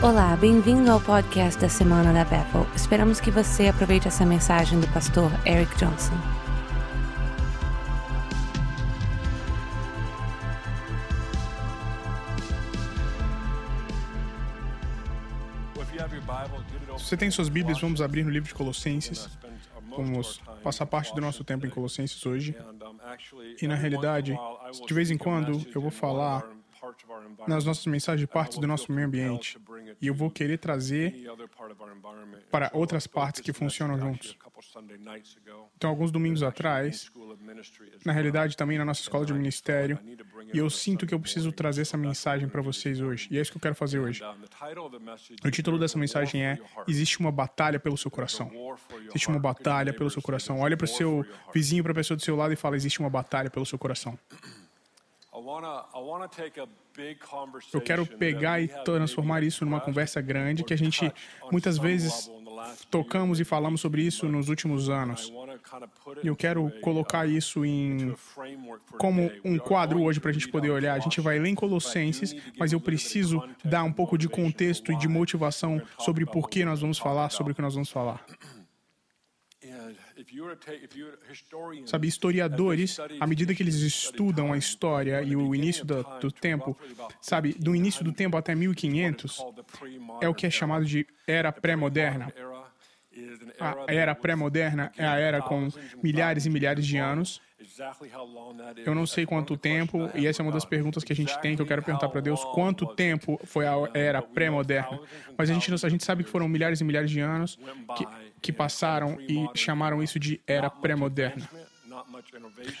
[0.00, 2.64] Olá, bem-vindo ao podcast da Semana da Bethel.
[2.72, 6.14] Esperamos que você aproveite essa mensagem do pastor Eric Johnson.
[16.96, 19.28] Se você tem suas Bíblias, vamos abrir no livro de Colossenses.
[19.96, 22.54] Vamos passar parte do nosso tempo em Colossenses hoje.
[23.60, 24.38] E na realidade,
[24.86, 26.48] de vez em quando, eu vou falar
[27.46, 29.58] nas nossas mensagens de partes do nosso meio ambiente.
[30.00, 31.14] E eu vou querer trazer
[32.50, 34.36] para outras partes que funcionam juntos.
[35.76, 37.10] Então, alguns domingos atrás,
[38.04, 39.98] na realidade, também na nossa escola de ministério,
[40.52, 43.28] e eu sinto que eu preciso trazer essa mensagem para vocês hoje.
[43.30, 44.22] E é isso que eu quero fazer hoje.
[45.44, 48.50] O título dessa mensagem é Existe uma batalha pelo seu coração.
[49.08, 50.60] Existe uma batalha pelo seu coração.
[50.60, 51.24] Olha para o seu
[51.54, 54.18] vizinho, para a pessoa do seu lado e fala: Existe uma batalha pelo seu coração.
[57.72, 61.12] Eu quero pegar e transformar isso numa conversa grande que a gente
[61.50, 62.30] muitas vezes
[62.90, 65.32] tocamos e falamos sobre isso nos últimos anos.
[66.22, 68.14] E eu quero colocar isso em
[68.98, 70.94] como um quadro hoje para a gente poder olhar.
[70.94, 74.96] A gente vai ler em Colossenses, mas eu preciso dar um pouco de contexto e
[74.96, 78.24] de motivação sobre por que nós vamos falar sobre o que nós vamos falar.
[81.86, 86.76] Sabe, historiadores, à medida que eles estudam a história e o início do, do tempo,
[87.20, 89.44] sabe, do início do tempo até 1500,
[90.20, 92.32] é o que é chamado de era pré-moderna.
[93.58, 95.68] A era pré-moderna é a era com
[96.02, 97.40] milhares e milhares de anos.
[98.86, 101.56] Eu não sei quanto tempo, e essa é uma das perguntas que a gente tem,
[101.56, 105.00] que eu quero perguntar para Deus: quanto tempo foi a era pré-moderna?
[105.36, 107.58] Mas a gente, a gente sabe que foram milhares e milhares de anos
[107.96, 108.06] que,
[108.40, 111.48] que passaram e chamaram isso de era pré-moderna.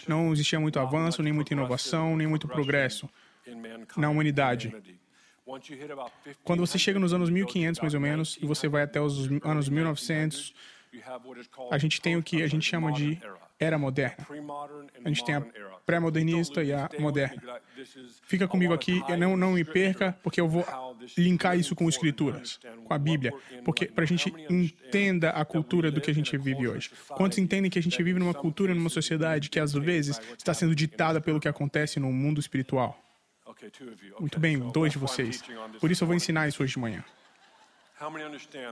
[0.06, 3.08] Não existia muito avanço, nem muita inovação, nem muito progresso
[3.96, 4.74] na humanidade.
[6.44, 9.68] Quando você chega nos anos 1500, mais ou menos, e você vai até os anos
[9.68, 10.54] 1900,
[11.70, 13.18] a gente tem o que a gente chama de
[13.58, 14.26] era moderna.
[15.04, 15.40] A gente tem a
[15.84, 17.42] pré-modernista e a moderna.
[18.22, 20.64] Fica comigo aqui, não, não me perca, porque eu vou
[21.16, 23.32] linkar isso com escrituras, com a Bíblia,
[23.64, 26.90] porque para a gente entenda a cultura do que a gente vive hoje.
[27.08, 30.74] Quantos entendem que a gente vive numa cultura, numa sociedade que às vezes está sendo
[30.74, 33.02] ditada pelo que acontece no mundo espiritual?
[34.20, 35.42] Muito bem, dois de vocês.
[35.80, 37.04] Por isso eu vou ensinar isso hoje de manhã.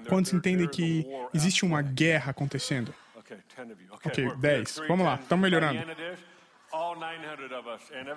[0.08, 1.04] Quantos entendem que
[1.34, 2.94] existe uma guerra acontecendo?
[3.91, 4.78] Ok, 10.
[4.88, 5.78] Vamos lá, estamos melhorando.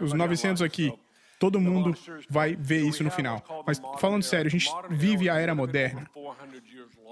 [0.02, 0.94] Os 900 aqui.
[1.40, 1.96] Todo mundo
[2.30, 3.42] vai ver isso no final.
[3.66, 6.06] Mas falando sério, a gente vive a era moderna.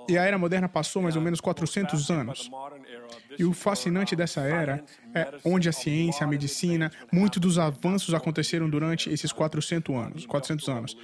[0.09, 2.49] E a era moderna passou mais ou menos 400 anos.
[3.37, 4.83] E o fascinante dessa era
[5.13, 10.25] é onde a ciência, a medicina, muitos dos avanços aconteceram durante esses 400 anos.
[10.25, 10.97] 400 anos.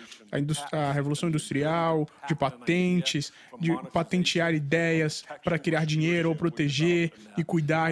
[0.71, 7.43] A, a revolução industrial, de patentes, de patentear ideias para criar dinheiro ou proteger e
[7.43, 7.91] cuidar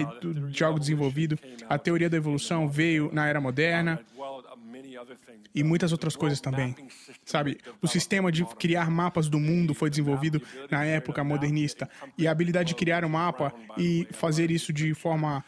[0.50, 1.38] de algo desenvolvido.
[1.70, 4.00] A teoria da evolução veio na era moderna
[5.54, 6.76] e muitas outras coisas também.
[7.26, 12.32] Sabe, o sistema de criar mapas do mundo foi desenvolvido na época modernista e a
[12.32, 15.44] habilidade de criar um mapa e fazer isso de forma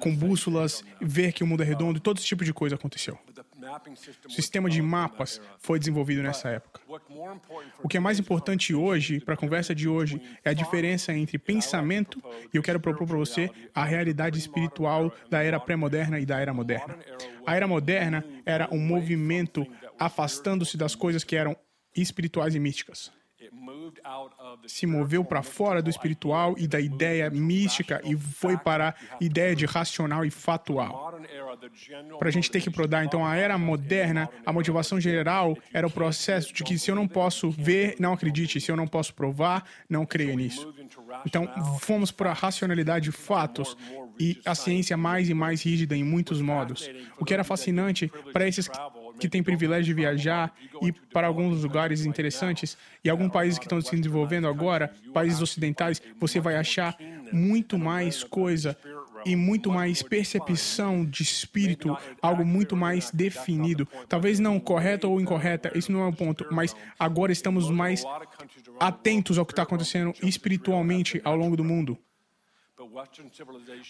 [0.00, 3.18] com bússolas, ver que o mundo é redondo, todo esse tipo de coisa aconteceu.
[4.26, 6.80] O sistema de mapas foi desenvolvido nessa época.
[7.82, 11.38] O que é mais importante hoje, para a conversa de hoje, é a diferença entre
[11.38, 12.22] pensamento,
[12.52, 16.54] e eu quero propor para você a realidade espiritual da era pré-moderna e da era
[16.54, 16.98] moderna.
[17.46, 19.66] A era moderna era um movimento
[19.98, 21.56] afastando-se das coisas que eram
[21.94, 23.12] espirituais e místicas
[24.66, 29.54] se moveu para fora do espiritual e da ideia mística e foi para a ideia
[29.54, 31.20] de racional e fatual.
[32.18, 35.90] Para a gente ter que prodar, então, a era moderna, a motivação geral era o
[35.90, 39.64] processo de que se eu não posso ver, não acredite, se eu não posso provar,
[39.88, 40.72] não creia nisso.
[41.26, 41.48] Então,
[41.80, 43.76] fomos para a racionalidade de fatos
[44.18, 46.90] e a ciência mais e mais rígida em muitos modos.
[47.18, 48.68] O que era fascinante para esses
[49.20, 50.52] que têm privilégio de viajar
[50.82, 56.02] e para alguns lugares interessantes e alguns países que estão se desenvolvendo agora, países ocidentais,
[56.18, 56.96] você vai achar
[57.32, 58.76] muito mais coisa
[59.24, 63.86] e muito mais percepção de espírito, algo muito mais definido.
[64.08, 68.04] Talvez não correta ou incorreta, isso não é o ponto, mas agora estamos mais
[68.78, 71.98] atentos ao que está acontecendo espiritualmente ao longo do mundo.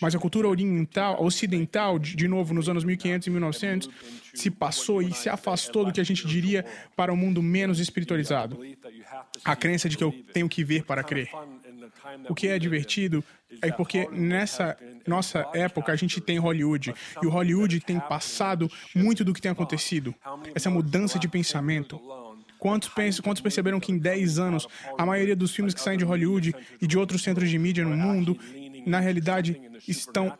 [0.01, 3.91] Mas a cultura oriental, ocidental, de novo, nos anos 1500 e 1900,
[4.35, 6.65] se passou e se afastou do que a gente diria
[6.97, 8.59] para um mundo menos espiritualizado.
[9.45, 11.31] A crença de que eu tenho que ver para crer.
[12.29, 13.25] O que é divertido
[13.61, 14.77] é porque nessa
[15.07, 19.51] nossa época a gente tem Hollywood e o Hollywood tem passado muito do que tem
[19.51, 20.15] acontecido.
[20.55, 22.01] Essa mudança de pensamento.
[22.59, 24.69] Quantos, pensam, quantos perceberam que em 10 anos
[24.99, 27.97] a maioria dos filmes que saem de Hollywood e de outros centros de mídia no
[27.97, 28.39] mundo,
[28.87, 30.37] na realidade, estão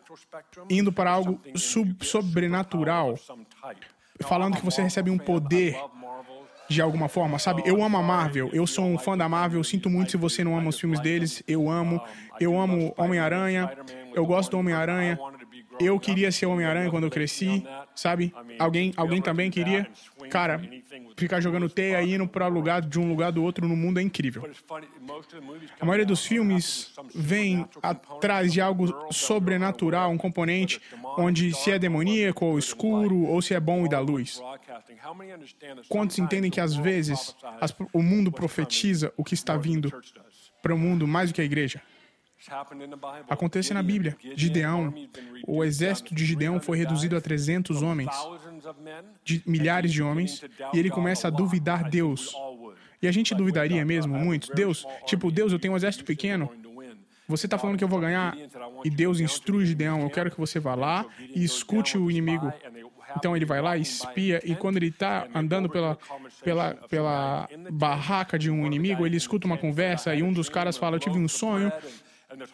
[0.69, 1.39] indo para algo
[2.01, 3.17] sobrenatural,
[4.21, 5.77] falando que você recebe um poder
[6.71, 7.63] de alguma forma, sabe?
[7.65, 10.57] Eu amo a Marvel, eu sou um fã da Marvel, sinto muito se você não
[10.57, 12.01] ama os filmes deles, eu amo,
[12.39, 13.69] eu amo Homem-Aranha,
[14.15, 15.19] eu gosto do Homem-Aranha,
[15.79, 18.33] eu queria ser Homem-Aranha quando eu cresci, sabe?
[18.57, 19.85] Alguém, alguém também queria.
[20.29, 20.61] Cara,
[21.15, 24.03] ficar jogando teia e indo para lugar de um lugar do outro no mundo é
[24.03, 24.49] incrível.
[25.79, 30.81] A maioria dos filmes vem atrás de algo sobrenatural, um componente
[31.17, 34.41] onde se é demoníaco ou escuro ou se é bom e da luz.
[35.89, 39.91] Quantos entendem que às vezes as, o mundo profetiza o que está vindo
[40.61, 41.81] para o mundo mais do que a igreja?
[43.29, 44.17] Acontece na Bíblia.
[44.35, 44.93] Gideão,
[45.47, 48.09] o exército de Gideão foi reduzido a 300 homens,
[49.23, 50.43] de milhares de homens,
[50.73, 52.33] e ele começa a duvidar Deus.
[53.01, 54.53] E a gente duvidaria mesmo muito.
[54.53, 56.49] Deus, tipo, Deus, eu tenho um exército pequeno.
[57.27, 58.35] Você está falando que eu vou ganhar
[58.83, 60.01] e Deus instrui Gideão.
[60.01, 62.51] Eu quero que você vá lá e escute o inimigo.
[63.17, 65.97] Então ele vai lá, espia, e quando ele está andando pela,
[66.43, 70.95] pela, pela barraca de um inimigo, ele escuta uma conversa e um dos caras fala:
[70.95, 71.71] Eu tive um sonho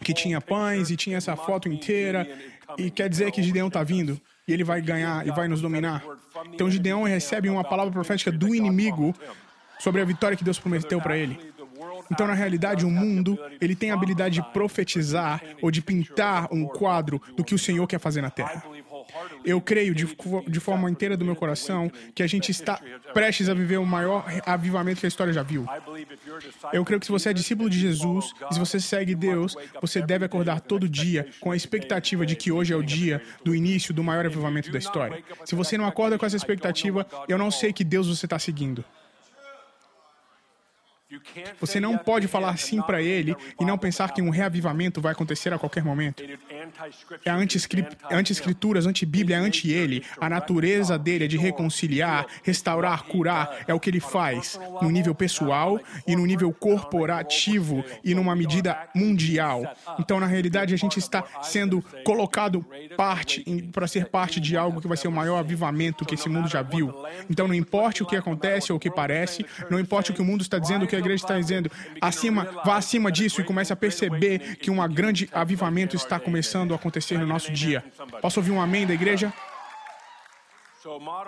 [0.02, 2.28] que tinha pães e tinha essa foto inteira,
[2.76, 6.02] e quer dizer que Gideão está vindo e ele vai ganhar e vai nos dominar.
[6.52, 9.14] Então Gideão recebe uma palavra profética do inimigo
[9.78, 11.38] sobre a vitória que Deus prometeu para ele.
[12.10, 16.66] Então, na realidade, o mundo ele tem a habilidade de profetizar ou de pintar um
[16.66, 18.64] quadro do que o Senhor quer fazer na Terra.
[19.44, 20.06] Eu creio de,
[20.46, 22.80] de forma inteira do meu coração que a gente está
[23.12, 25.66] prestes a viver o maior avivamento que a história já viu.
[26.72, 30.02] Eu creio que se você é discípulo de Jesus e se você segue Deus, você
[30.02, 33.94] deve acordar todo dia com a expectativa de que hoje é o dia do início
[33.94, 35.22] do maior avivamento da história.
[35.44, 38.84] Se você não acorda com essa expectativa, eu não sei que Deus você está seguindo.
[41.58, 45.52] Você não pode falar sim para ele e não pensar que um reavivamento vai acontecer
[45.52, 46.22] a qualquer momento.
[47.24, 47.30] É
[48.14, 50.04] anti-escrituras, anti-bíblia, anti-ele.
[50.20, 53.64] A natureza dele é de reconciliar, restaurar, curar.
[53.66, 58.88] É o que ele faz no nível pessoal e no nível corporativo e numa medida
[58.94, 59.62] mundial.
[59.98, 62.64] Então, na realidade, a gente está sendo colocado
[62.98, 66.48] parte para ser parte de algo que vai ser o maior avivamento que esse mundo
[66.48, 66.92] já viu.
[67.30, 70.24] Então, não importa o que acontece ou o que parece, não importa o que o
[70.24, 73.76] mundo está dizendo, que a igreja está dizendo, acima, vá acima disso e comece a
[73.76, 77.84] perceber que um grande avivamento está começando a acontecer no nosso dia.
[78.20, 79.32] Posso ouvir um amém da igreja?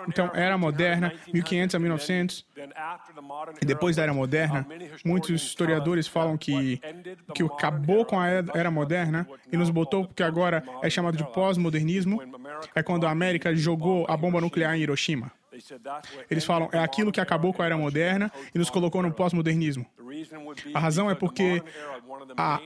[0.07, 2.45] Então, era moderna, 1500 a 1900.
[3.61, 4.65] E depois da era moderna,
[5.05, 6.81] muitos historiadores falam que,
[7.35, 12.21] que acabou com a era moderna e nos botou porque agora é chamado de pós-modernismo.
[12.73, 15.31] É quando a América jogou a bomba nuclear em Hiroshima.
[16.29, 19.85] Eles falam, é aquilo que acabou com a era moderna e nos colocou no pós-modernismo.
[20.73, 21.63] A razão é porque
[22.37, 22.59] a,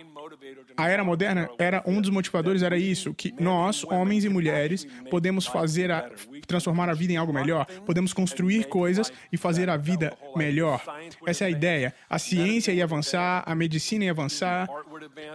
[0.75, 5.45] a era moderna era um dos motivadores era isso, que nós, homens e mulheres, podemos
[5.45, 6.09] fazer a,
[6.47, 10.81] transformar a vida em algo melhor, podemos construir coisas e fazer a vida melhor.
[11.25, 11.94] Essa é a ideia.
[12.09, 14.68] A ciência ia avançar, a medicina ia avançar,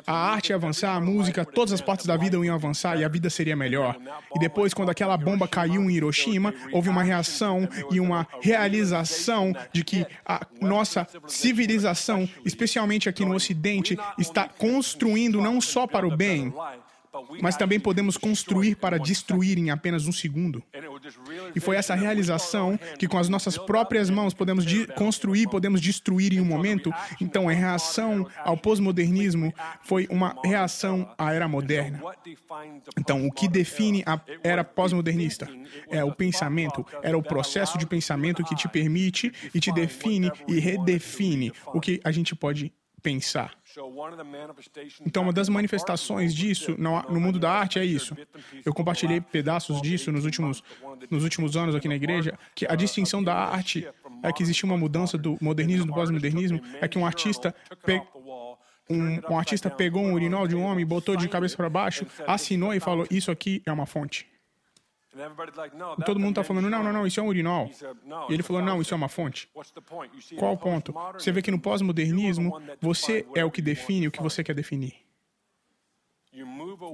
[0.06, 3.08] a arte ia avançar, a música, todas as partes da vida iam avançar e a
[3.08, 3.96] vida seria melhor.
[4.34, 9.84] E depois, quando aquela bomba caiu em Hiroshima, houve uma reação e uma realização de
[9.84, 16.52] que a nossa civilização, especialmente aqui no Ocidente, está construindo não só para o bem,
[17.42, 20.62] mas também podemos construir para destruir em apenas um segundo.
[21.54, 24.64] E foi essa realização que, com as nossas próprias mãos, podemos
[24.96, 26.92] construir, podemos destruir em um momento.
[27.20, 29.52] Então, a reação ao pós-modernismo
[29.82, 32.00] foi uma reação à era moderna.
[32.98, 35.48] Então, o que define a era pós-modernista
[35.88, 40.58] é o pensamento, era o processo de pensamento que te permite e te define e
[40.58, 43.59] redefine o que a gente pode pensar.
[45.06, 48.16] Então, uma das manifestações disso no, mundo da arte é isso.
[48.64, 50.62] Eu compartilhei pedaços disso nos últimos,
[51.10, 53.86] nos últimos anos aqui na igreja, que a distinção da arte
[54.22, 58.00] é que existe uma mudança do modernismo do pós-modernismo, é que um artista pe...
[58.88, 62.74] um, um artista pegou um urinol de um homem, botou de cabeça para baixo, assinou
[62.74, 64.29] e falou: Isso aqui é uma fonte.
[65.98, 67.68] E todo mundo está falando, não, não, não, isso é um urinol.
[68.28, 69.50] E ele falou, não, isso é uma fonte.
[70.38, 70.94] Qual o ponto?
[71.14, 74.94] Você vê que no pós-modernismo, você é o que define o que você quer definir.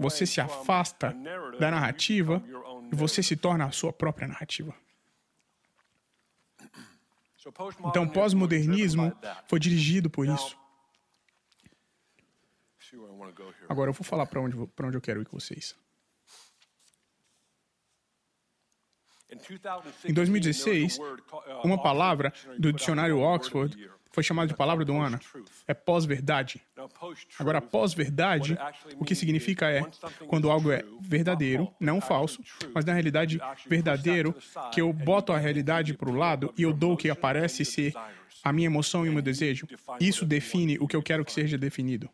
[0.00, 1.14] Você se afasta
[1.60, 2.42] da narrativa
[2.90, 4.74] e você se torna a sua própria narrativa.
[7.84, 9.12] Então, pós-modernismo
[9.46, 10.56] foi dirigido por isso.
[13.68, 15.76] Agora, eu vou falar para onde, onde eu quero ir com vocês.
[20.04, 20.98] Em 2016,
[21.64, 25.20] uma palavra do dicionário Oxford foi chamada de palavra do ano.
[25.68, 26.62] É pós-verdade.
[27.38, 28.56] Agora, pós-verdade,
[28.98, 29.82] o que significa é
[30.26, 32.42] quando algo é verdadeiro, não falso,
[32.74, 34.34] mas na realidade verdadeiro,
[34.72, 37.92] que eu boto a realidade para o lado e eu dou o que aparece ser
[38.42, 39.66] a minha emoção e o meu desejo.
[40.00, 42.08] Isso define o que eu quero que seja definido.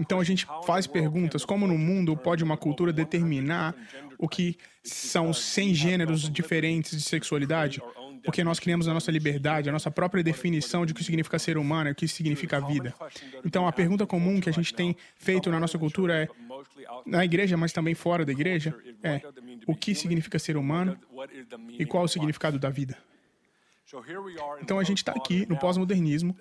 [0.00, 3.74] Então a gente faz perguntas como no mundo pode uma cultura determinar
[4.18, 7.80] o que são 100 gêneros diferentes de sexualidade?
[8.24, 11.56] Porque nós criamos a nossa liberdade, a nossa própria definição de o que significa ser
[11.56, 12.94] humano o que significa vida.
[13.44, 16.28] Então a pergunta comum que a gente tem feito na nossa cultura é,
[17.06, 19.20] na igreja, mas também fora da igreja, é
[19.66, 20.98] o que significa ser humano
[21.78, 22.96] e qual o significado da vida?
[24.60, 26.36] Então a gente está aqui no pós-modernismo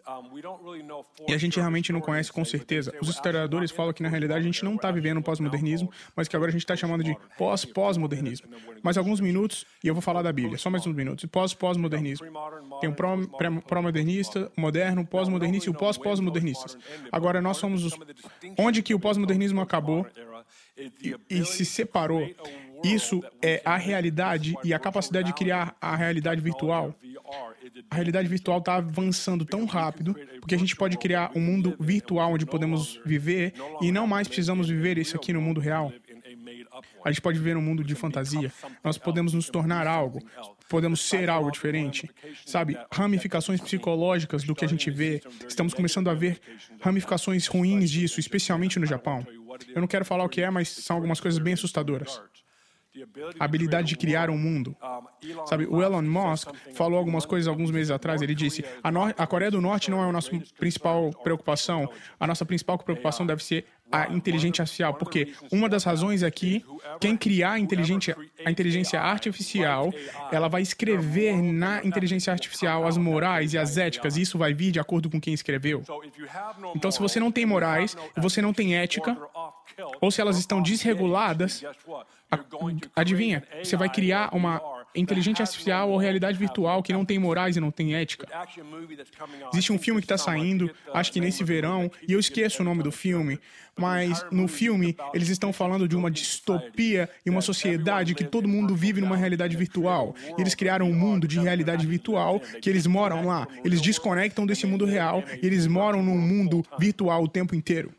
[1.27, 2.93] e a gente realmente não conhece com certeza.
[3.01, 6.35] Os historiadores falam que na realidade a gente não está vivendo o pós-modernismo, mas que
[6.35, 8.49] agora a gente está chamando de pós-pós-modernismo.
[8.83, 11.25] Mais alguns minutos e eu vou falar da Bíblia, só mais uns minutos.
[11.25, 12.27] Pós-pós-modernismo.
[12.81, 12.93] Tem o
[13.61, 16.77] pró-modernista, o moderno, o pós-modernista e o pós-pós-modernistas.
[17.11, 17.93] Agora nós somos os.
[18.57, 20.05] Onde que o pós-modernismo acabou
[20.77, 22.29] e, e se separou
[22.93, 26.93] isso é a realidade e a capacidade de criar a realidade virtual.
[27.89, 32.33] A realidade virtual está avançando tão rápido, porque a gente pode criar um mundo virtual
[32.33, 35.91] onde podemos viver e não mais precisamos viver isso aqui no mundo real.
[37.03, 38.51] A gente pode viver um mundo de fantasia.
[38.83, 40.21] Nós podemos nos tornar algo,
[40.69, 42.09] podemos ser algo diferente.
[42.45, 45.21] Sabe, ramificações psicológicas do que a gente vê.
[45.47, 46.39] Estamos começando a ver
[46.81, 49.25] ramificações ruins disso, especialmente no Japão.
[49.73, 52.21] Eu não quero falar o que é, mas são algumas coisas bem assustadoras
[53.39, 54.75] a habilidade de criar um mundo.
[55.45, 58.21] Sabe, o Elon Musk falou algumas coisas alguns meses atrás.
[58.21, 58.89] Ele disse: a,
[59.23, 61.89] a Coreia do Norte não é a nossa principal preocupação.
[62.19, 66.63] A nossa principal preocupação deve ser a inteligência artificial, porque uma das razões é que
[66.99, 69.93] quem criar a inteligência, a inteligência artificial,
[70.31, 74.71] ela vai escrever na inteligência artificial as morais e as éticas, e isso vai vir
[74.71, 75.83] de acordo com quem escreveu.
[76.75, 79.17] Então, se você não tem morais e você não tem ética,
[80.01, 81.63] ou se elas estão desreguladas,
[82.95, 84.61] adivinha, você vai criar uma
[84.95, 88.27] inteligência artificial ou realidade virtual que não tem morais e não tem ética.
[89.53, 92.83] Existe um filme que está saindo, acho que nesse verão, e eu esqueço o nome
[92.83, 93.39] do filme,
[93.77, 98.75] mas no filme eles estão falando de uma distopia e uma sociedade que todo mundo
[98.75, 100.15] vive numa realidade virtual.
[100.37, 103.47] E eles criaram um mundo de realidade virtual que eles moram lá.
[103.63, 107.93] Eles desconectam desse mundo real e eles moram num mundo virtual o tempo inteiro.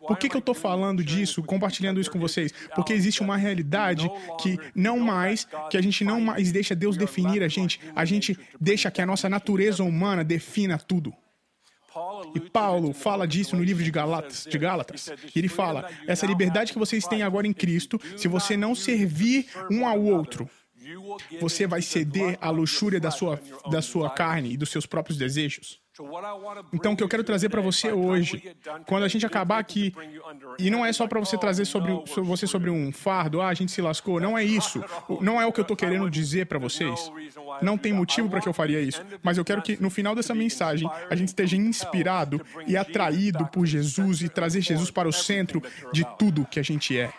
[0.00, 2.52] Por que, que eu estou falando disso, compartilhando isso com vocês?
[2.74, 7.42] Porque existe uma realidade que não mais, que a gente não mais deixa Deus definir
[7.42, 11.12] a gente, a gente deixa que a nossa natureza humana defina tudo.
[12.34, 15.10] E Paulo fala disso no livro de Gálatas, de Gálatas.
[15.34, 19.86] Ele fala: essa liberdade que vocês têm agora em Cristo, se você não servir um
[19.86, 20.48] ao outro,
[21.40, 25.80] você vai ceder à luxúria da sua, da sua carne e dos seus próprios desejos.
[26.72, 29.92] Então, o que eu quero trazer para você hoje, quando a gente acabar aqui,
[30.58, 33.54] e não é só para você trazer sobre, sobre, você sobre um fardo, ah, a
[33.54, 34.82] gente se lascou, não é isso.
[35.20, 37.10] Não é o que eu estou querendo dizer para vocês.
[37.62, 39.02] Não tem motivo para que eu faria isso.
[39.22, 43.66] Mas eu quero que no final dessa mensagem a gente esteja inspirado e atraído por
[43.66, 45.62] Jesus e trazer Jesus para o centro
[45.92, 47.12] de tudo que a gente é.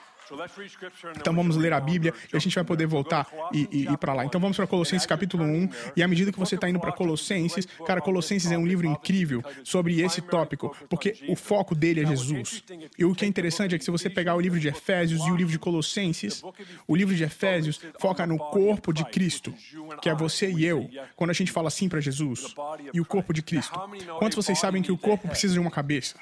[1.15, 4.13] Então vamos ler a Bíblia e a gente vai poder voltar e, e ir para
[4.13, 4.25] lá.
[4.25, 5.69] Então vamos para Colossenses capítulo 1.
[5.95, 9.43] E à medida que você está indo para Colossenses, cara, Colossenses é um livro incrível
[9.63, 12.63] sobre esse tópico, porque o foco dele é Jesus.
[12.97, 15.31] E o que é interessante é que se você pegar o livro de Efésios e
[15.31, 16.43] o livro de Colossenses,
[16.87, 19.53] o livro de Efésios foca no corpo de Cristo,
[20.01, 22.53] que é você e eu, quando a gente fala assim para Jesus,
[22.93, 23.79] e o corpo de Cristo.
[24.19, 26.15] Quantos vocês sabem que o corpo precisa de uma cabeça?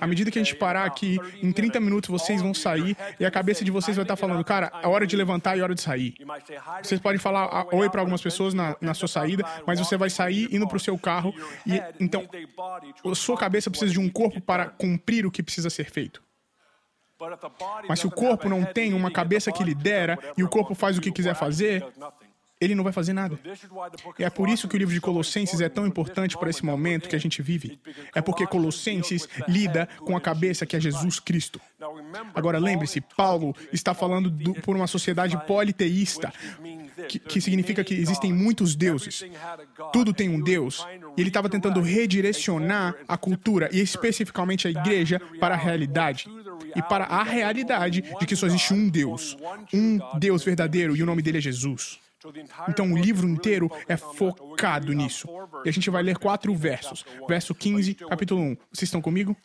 [0.00, 3.30] À medida que a gente parar aqui, em 30 minutos vocês vão sair e a
[3.30, 6.14] cabeça de vocês vai estar falando, cara, é hora de levantar e hora de sair.
[6.82, 10.48] Vocês podem falar oi para algumas pessoas na, na sua saída, mas você vai sair
[10.54, 11.34] indo para o seu carro
[11.66, 12.28] e então
[13.04, 16.22] a sua cabeça precisa de um corpo para cumprir o que precisa ser feito.
[17.88, 21.00] Mas se o corpo não tem uma cabeça que lidera e o corpo faz o
[21.00, 21.86] que quiser fazer,
[22.62, 23.38] ele não vai fazer nada.
[24.18, 27.08] E é por isso que o livro de Colossenses é tão importante para esse momento
[27.08, 27.78] que a gente vive.
[28.14, 31.60] É porque Colossenses lida com a cabeça que é Jesus Cristo.
[32.34, 36.32] Agora lembre-se, Paulo está falando do, por uma sociedade politeísta,
[37.08, 39.24] que, que significa que existem muitos deuses.
[39.92, 40.86] Tudo tem um Deus.
[41.16, 46.26] E ele estava tentando redirecionar a cultura, e especificamente a igreja, para a realidade.
[46.76, 49.36] E para a realidade de que só existe um Deus.
[49.72, 51.98] Um Deus verdadeiro, e o nome dele é Jesus.
[52.68, 55.28] Então, o livro inteiro é focado nisso.
[55.64, 57.04] E a gente vai ler quatro versos.
[57.28, 58.56] Verso 15, capítulo 1.
[58.72, 59.36] Vocês estão comigo?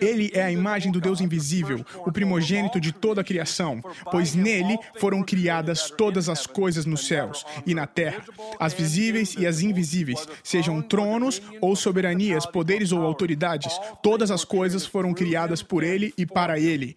[0.00, 4.78] Ele é a imagem do Deus invisível, o primogênito de toda a criação, pois nele
[4.98, 8.24] foram criadas todas as coisas nos céus e na terra,
[8.58, 14.86] as visíveis e as invisíveis, sejam tronos ou soberanias, poderes ou autoridades, todas as coisas
[14.86, 16.96] foram criadas por ele e para ele.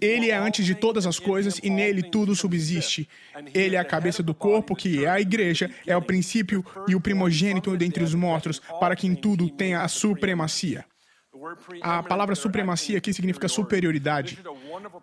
[0.00, 3.08] Ele é antes de todas as coisas e nele tudo subsiste.
[3.54, 7.00] Ele é a cabeça do corpo, que é a igreja, é o princípio e o
[7.00, 10.84] primogênito dentre os mortos, para que em tudo tenha a supremacia.
[11.82, 14.38] A palavra supremacia aqui significa superioridade.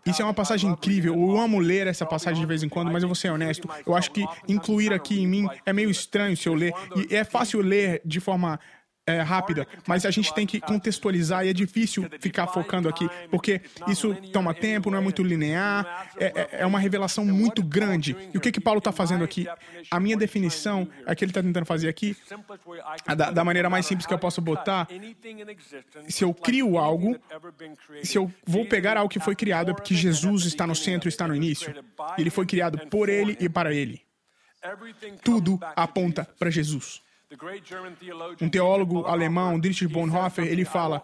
[0.06, 1.14] Isso é uma passagem incrível.
[1.14, 3.70] Eu amo ler essa passagem de vez em quando, mas eu vou ser honesto.
[3.86, 6.74] Eu acho que incluir aqui em mim é meio estranho se eu ler.
[6.96, 8.60] E é fácil ler de forma
[9.06, 13.62] é, rápida, mas a gente tem que contextualizar e é difícil ficar focando aqui, porque
[13.88, 18.16] isso toma tempo, não é muito linear, é, é, é uma revelação muito grande.
[18.34, 19.46] E o que que Paulo está fazendo aqui?
[19.92, 22.16] A minha definição, é que ele está tentando fazer aqui,
[23.16, 24.88] da, da maneira mais simples que eu posso botar,
[26.08, 27.20] se eu crio algo,
[28.04, 31.28] se eu vou pegar algo que foi criado, é porque Jesus está no centro, está
[31.28, 31.74] no início.
[32.18, 34.02] Ele foi criado por ele e para ele.
[35.24, 37.03] Tudo aponta para Jesus.
[38.42, 41.04] Um teólogo alemão, Dietrich Bonhoeffer, ele fala: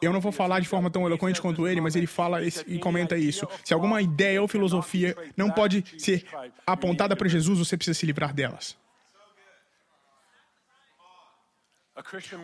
[0.00, 3.16] Eu não vou falar de forma tão eloquente quanto ele, mas ele fala e comenta
[3.16, 3.46] isso.
[3.64, 6.24] Se alguma ideia ou filosofia não pode ser
[6.66, 8.76] apontada para Jesus, você precisa se livrar delas.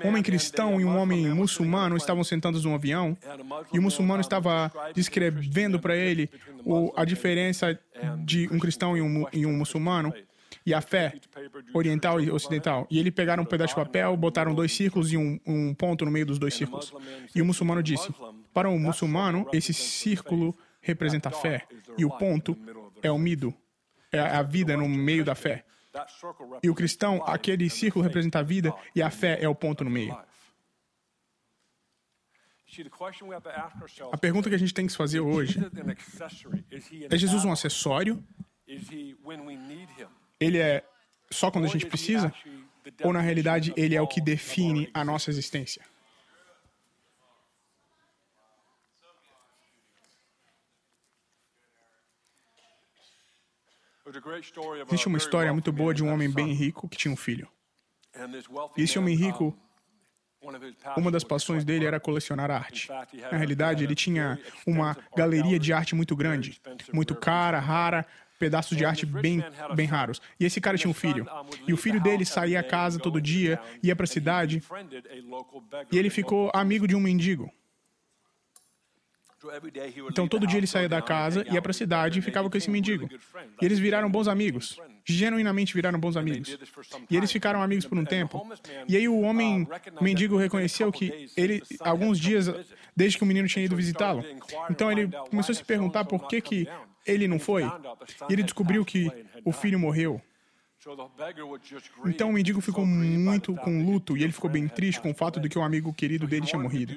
[0.05, 3.17] Um homem cristão e um homem muçulmano estavam sentados num avião
[3.73, 6.31] e o muçulmano estava descrevendo para ele
[6.95, 7.79] a diferença
[8.25, 10.13] de um cristão e um, e um muçulmano
[10.69, 11.15] e a fé
[11.73, 12.87] oriental e ocidental.
[12.91, 16.11] E ele pegaram um pedaço de papel, botaram dois círculos e um, um ponto no
[16.11, 16.93] meio dos dois círculos.
[17.35, 18.15] E o muçulmano disse:
[18.53, 22.55] Para o muçulmano, esse círculo representa a fé e o ponto
[23.03, 23.55] é o mido,
[24.13, 25.65] é a vida no meio da fé.
[26.63, 29.91] E o cristão, aquele círculo representa a vida e a fé é o ponto no
[29.91, 30.17] meio.
[34.13, 35.59] A pergunta que a gente tem que se fazer hoje
[37.11, 38.23] é: Jesus um acessório?
[40.41, 40.85] Ele é
[41.31, 42.33] só quando a gente precisa?
[43.03, 45.83] Ou na realidade ele é o que define a nossa existência?
[54.87, 57.47] Existe uma história muito boa de um homem bem rico que tinha um filho.
[58.77, 59.57] E esse homem rico,
[60.97, 62.89] uma das paixões dele era colecionar arte.
[63.31, 66.59] Na realidade, ele tinha uma galeria de arte muito grande,
[66.93, 68.07] muito cara, rara,
[68.39, 69.43] pedaços de arte bem,
[69.75, 70.21] bem raros.
[70.39, 71.27] E esse cara tinha um filho.
[71.67, 74.63] E o filho dele saía a casa todo dia, ia para a cidade,
[75.91, 77.53] e ele ficou amigo de um mendigo.
[80.11, 82.71] Então todo dia ele saía da casa, ia para a cidade e ficava com esse
[82.71, 83.09] mendigo.
[83.61, 84.79] E eles viraram bons amigos.
[85.05, 86.59] Genuinamente viraram bons amigos.
[87.09, 88.47] E eles ficaram amigos por um tempo.
[88.89, 89.67] E aí o homem
[90.01, 92.51] mendigo reconheceu que ele, alguns dias,
[92.97, 94.25] desde que o menino tinha ido visitá-lo,
[94.71, 96.69] então ele começou a se perguntar por que, que
[97.09, 97.65] ele não foi.
[98.29, 99.11] E ele descobriu que
[99.45, 100.21] o filho morreu.
[102.07, 105.41] Então o mendigo ficou muito com luto e ele ficou bem triste com o fato
[105.41, 106.97] de que um amigo querido dele tinha morrido.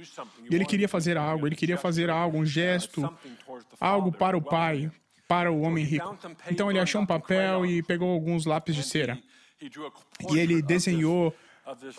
[0.49, 3.11] E ele queria fazer algo, ele queria fazer algo, um gesto,
[3.79, 4.91] algo para o pai,
[5.27, 6.17] para o homem rico.
[6.49, 9.17] Então ele achou um papel e pegou alguns lápis de cera.
[10.29, 11.35] E ele desenhou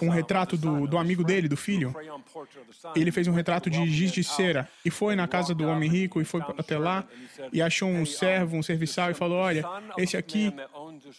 [0.01, 1.95] um retrato do, do amigo dele, do filho.
[2.95, 6.21] Ele fez um retrato de giz de cera e foi na casa do homem rico
[6.21, 7.05] e foi até lá
[7.53, 9.65] e achou um servo, um serviçal e falou: Olha,
[9.97, 10.53] esse aqui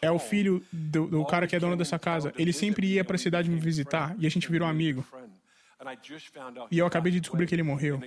[0.02, 2.34] é o filho do, do cara que é dono dessa casa.
[2.38, 5.06] Ele sempre ia para a cidade me visitar e a gente virou amigo.
[6.72, 8.02] E eu acabei de descobrir que ele morreu.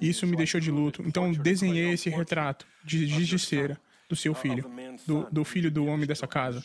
[0.00, 1.02] E isso me deixou de luto.
[1.04, 4.64] Então desenhei esse retrato de giz de cera do seu filho,
[5.06, 6.62] do, do, filho do homem dessa casa.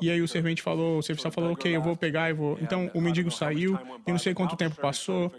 [0.00, 2.58] E aí o servente falou, o serviçal falou, ok, eu vou pegar e vou.
[2.60, 5.32] Então o mendigo saiu, e não sei quanto tempo passou.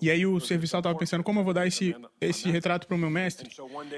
[0.00, 2.98] E aí o serviçal estava pensando, como eu vou dar esse, esse retrato para o
[2.98, 3.48] meu mestre?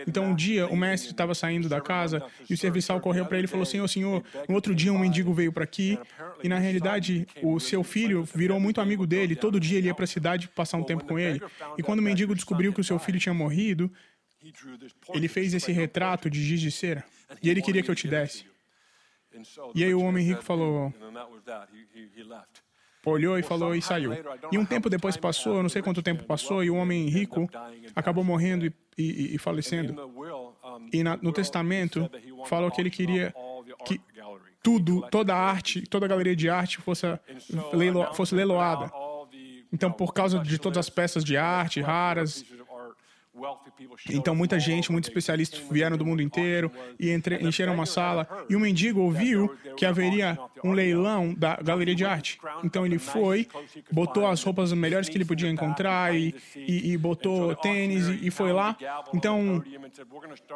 [0.06, 3.46] Então um dia o mestre estava saindo da casa e o serviçal correu para ele
[3.46, 5.98] e falou, senhor, senhor, no outro dia um mendigo veio para aqui
[6.42, 10.04] e na realidade o seu filho virou muito amigo dele, todo dia ele ia para
[10.04, 11.40] a cidade passar um tempo com ele.
[11.78, 13.90] E quando o mendigo descobriu que o seu filho tinha morrido,
[15.14, 17.05] ele fez esse retrato de giz de cera
[17.42, 18.44] e ele queria que eu te desse.
[19.74, 20.92] E aí o homem rico falou,
[23.05, 24.12] olhou e falou e saiu.
[24.51, 27.48] E um tempo depois passou, eu não sei quanto tempo passou, e o homem rico
[27.94, 29.94] acabou morrendo e, e, e falecendo.
[30.92, 32.11] E na, no testamento
[32.46, 33.35] falou que ele queria
[33.85, 34.01] que
[34.62, 37.07] tudo, toda a arte, toda a galeria de arte fosse,
[37.72, 38.90] leilo, fosse leiloada.
[39.72, 42.44] Então, por causa de todas as peças de arte raras
[44.11, 48.27] então, muita gente, muitos especialistas vieram do mundo inteiro e entre, encheram uma sala.
[48.48, 52.38] E o mendigo ouviu que haveria um leilão da galeria de arte.
[52.64, 53.46] Então ele foi,
[53.90, 58.31] botou as roupas melhores que ele podia encontrar e, e, e botou tênis e, e,
[58.31, 58.77] foi lá.
[59.14, 59.62] Então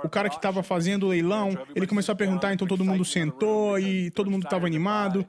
[0.02, 3.78] o cara que estava fazendo o leilão, ele começou a perguntar, então todo mundo sentou
[3.78, 5.26] e todo mundo estava animado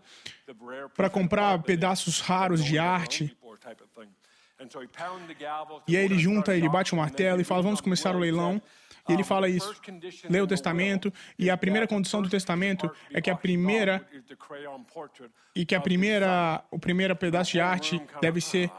[0.96, 3.36] para comprar pedaços raros de arte.
[5.88, 8.62] E aí ele junta, ele bate o um martelo e fala: vamos começar o leilão.
[9.08, 9.74] E ele fala isso.
[10.30, 14.06] Lê o testamento e a primeira condição do testamento é que a primeira
[15.56, 18.72] e que a primeira o primeiro pedaço de arte deve ser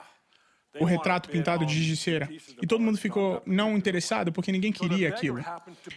[0.81, 2.29] o retrato pintado de giz de cera.
[2.61, 5.45] E todo mundo ficou não interessado porque ninguém queria aquilo.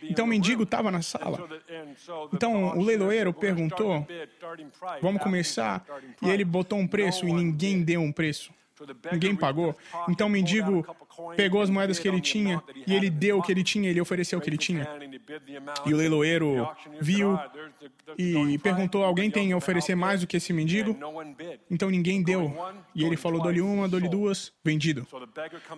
[0.04, 1.48] Então o mendigo estava na sala.
[2.34, 4.06] Então o leiloeiro perguntou:
[5.02, 5.86] "Vamos começar?"
[6.22, 8.54] E ele botou um preço e ninguém deu um preço.
[9.12, 9.76] Ninguém pagou.
[10.10, 10.86] Então o mendigo
[11.36, 14.40] pegou as moedas que ele tinha e ele deu o que ele tinha, ele ofereceu
[14.40, 14.88] o que ele tinha.
[15.86, 16.68] E o leiloeiro
[17.00, 17.38] viu
[18.18, 20.98] e perguntou: Alguém tem a oferecer mais do que esse mendigo?
[21.70, 22.54] Então ninguém deu.
[22.94, 25.08] E ele falou: Dou-lhe uma, dou-lhe duas, vendido.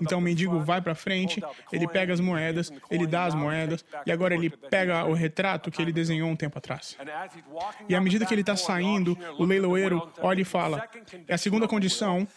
[0.01, 4.11] Então o mendigo vai para frente, ele pega as moedas, ele dá as moedas e
[4.11, 6.97] agora ele pega o retrato que ele desenhou um tempo atrás.
[7.87, 10.87] E à medida que ele está saindo, o leiloeiro olha e fala:
[11.27, 12.27] É a segunda condição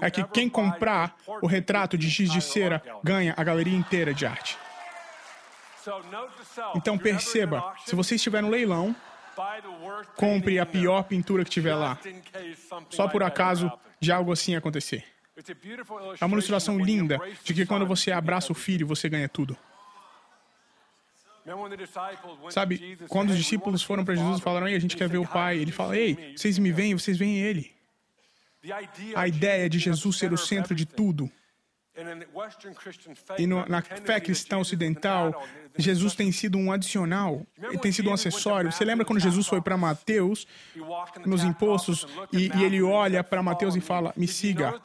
[0.00, 4.26] é que quem comprar o retrato de giz de cera ganha a galeria inteira de
[4.26, 4.58] arte.
[6.74, 8.94] Então perceba, se você estiver no leilão,
[10.16, 11.98] compre a pior pintura que tiver lá,
[12.90, 15.04] só por acaso de algo assim acontecer.
[16.20, 19.56] É uma ilustração linda de que quando você abraça o filho, você ganha tudo.
[22.50, 25.26] Sabe, quando os discípulos foram para Jesus e falaram, Ei, a gente quer ver o
[25.26, 27.72] Pai, ele fala, Ei, vocês me veem, vocês veem Ele.
[29.14, 31.30] A ideia de Jesus ser o centro de tudo.
[33.38, 35.44] E no, na fé cristã ocidental,
[35.76, 37.46] Jesus tem sido um adicional,
[37.82, 38.72] tem sido um acessório.
[38.72, 40.46] Você lembra quando Jesus foi para Mateus,
[41.26, 44.80] nos impostos, e, e ele olha para Mateus e fala: Me siga.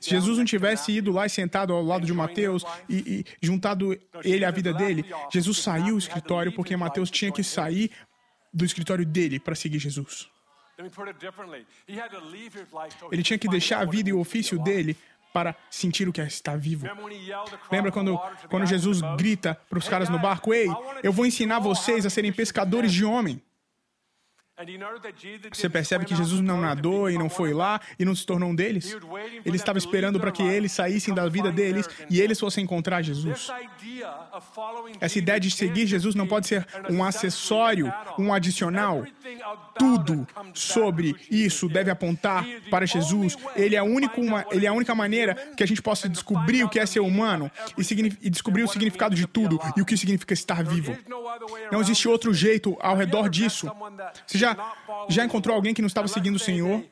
[0.00, 3.98] Se Jesus não tivesse ido lá e sentado ao lado de Mateus e, e juntado
[4.24, 7.90] ele à vida dele, Jesus saiu do escritório porque Mateus tinha que sair
[8.52, 10.33] do escritório dele para seguir Jesus.
[13.10, 14.96] Ele tinha que deixar a vida e o ofício dele
[15.32, 16.86] para sentir o que é estar vivo.
[17.70, 18.16] Lembra quando,
[18.48, 20.68] quando Jesus grita para os caras no barco: Ei,
[21.02, 23.42] eu vou ensinar vocês a serem pescadores de homem.
[25.52, 28.54] Você percebe que Jesus não nadou e não foi lá e não se tornou um
[28.54, 28.96] deles?
[29.44, 33.48] Ele estava esperando para que eles saíssem da vida deles e eles fossem encontrar Jesus.
[35.00, 39.04] Essa ideia de seguir Jesus não pode ser um acessório, um adicional.
[39.76, 43.36] Tudo sobre isso deve apontar para Jesus.
[43.56, 46.68] Ele é, único, uma, ele é a única maneira que a gente possa descobrir o
[46.68, 47.82] que é ser humano e,
[48.22, 50.96] e descobrir o significado de tudo e o que significa estar vivo.
[51.72, 53.68] Não existe outro jeito ao redor disso.
[54.26, 54.56] Você já,
[55.08, 56.84] já encontrou alguém que não estava seguindo o Senhor?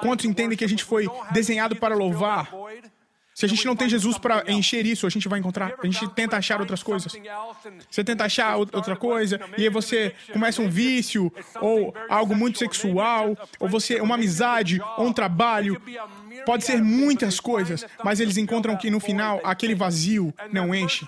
[0.00, 2.50] Quantos entendem que a gente foi desenhado para louvar?
[3.38, 6.08] Se a gente não tem Jesus para encher isso, a gente vai encontrar, a gente
[6.08, 7.12] tenta achar outras coisas.
[7.88, 13.36] Você tenta achar outra coisa e aí você começa um vício ou algo muito sexual,
[13.60, 15.80] ou você uma amizade ou um trabalho.
[16.44, 21.06] Pode ser muitas coisas, mas eles encontram que no final aquele vazio não enche.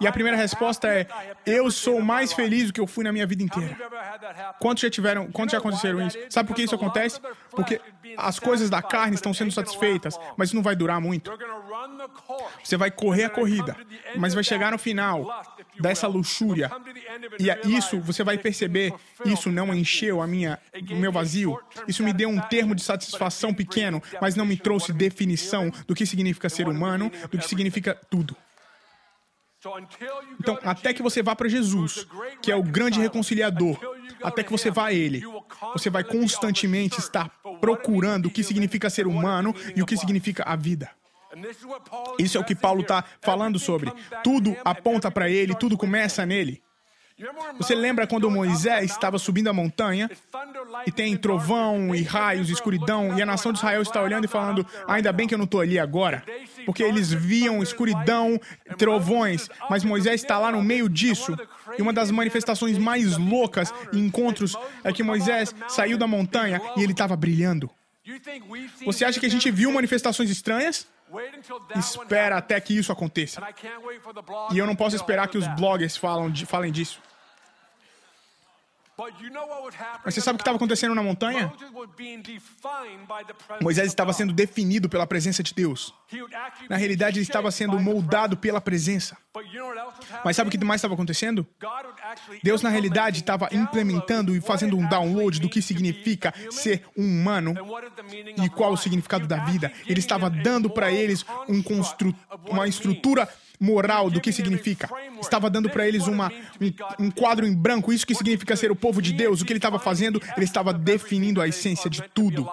[0.00, 1.06] E a primeira resposta é:
[1.46, 3.76] eu sou mais feliz do que eu fui na minha vida inteira.
[4.58, 6.18] Quantos já tiveram, quantos já aconteceram isso?
[6.28, 7.20] Sabe por que isso acontece?
[7.50, 7.80] Porque
[8.16, 11.30] as coisas da carne estão sendo satisfeitas, mas isso não vai durar muito.
[12.62, 13.76] Você vai correr a corrida,
[14.16, 15.26] mas vai chegar no final
[15.80, 16.70] dessa luxúria.
[17.38, 18.92] E isso você vai perceber,
[19.24, 20.58] isso não encheu a minha,
[20.90, 21.58] o meu vazio.
[21.88, 26.06] Isso me deu um termo de satisfação pequeno, mas não me trouxe definição do que
[26.06, 28.36] significa ser humano, do que significa tudo.
[30.40, 32.06] Então, até que você vá para Jesus,
[32.40, 33.78] que é o grande reconciliador,
[34.22, 35.22] até que você vá a Ele,
[35.74, 37.28] você vai constantemente estar
[37.60, 40.90] procurando o que significa ser humano e o que significa a vida.
[42.18, 43.92] Isso é o que Paulo está falando sobre.
[44.22, 46.62] Tudo aponta para Ele, tudo começa nele.
[47.58, 50.10] Você lembra quando Moisés estava subindo a montanha
[50.86, 54.28] e tem trovão e raios, e escuridão, e a nação de Israel está olhando e
[54.28, 56.24] falando: ainda bem que eu não estou ali agora,
[56.64, 58.40] porque eles viam escuridão,
[58.78, 61.36] trovões, mas Moisés está lá no meio disso.
[61.78, 66.82] E uma das manifestações mais loucas e encontros é que Moisés saiu da montanha e
[66.82, 67.70] ele estava brilhando.
[68.84, 70.86] Você acha que a gente viu manifestações estranhas?
[71.76, 73.40] Espera até que isso aconteça.
[74.52, 77.00] E eu não posso esperar que os bloggers falem disso.
[80.04, 81.52] Mas você sabe o que estava acontecendo na montanha?
[83.62, 85.94] Moisés estava sendo definido pela presença de Deus.
[86.68, 89.16] Na realidade, ele estava sendo moldado pela presença.
[90.24, 91.46] Mas sabe o que mais estava acontecendo?
[92.42, 97.54] Deus, na realidade, estava implementando e fazendo um download do que significa ser um humano
[98.42, 99.72] e qual o significado da vida.
[99.86, 101.62] Ele estava dando para eles um
[102.48, 103.28] uma estrutura
[103.60, 104.88] moral do que significa.
[105.20, 108.76] Estava dando para eles uma, um, um, quadro em branco, isso que significa ser o
[108.76, 109.42] povo de Deus.
[109.42, 110.20] O que ele estava fazendo?
[110.36, 112.48] Ele estava definindo a essência de tudo.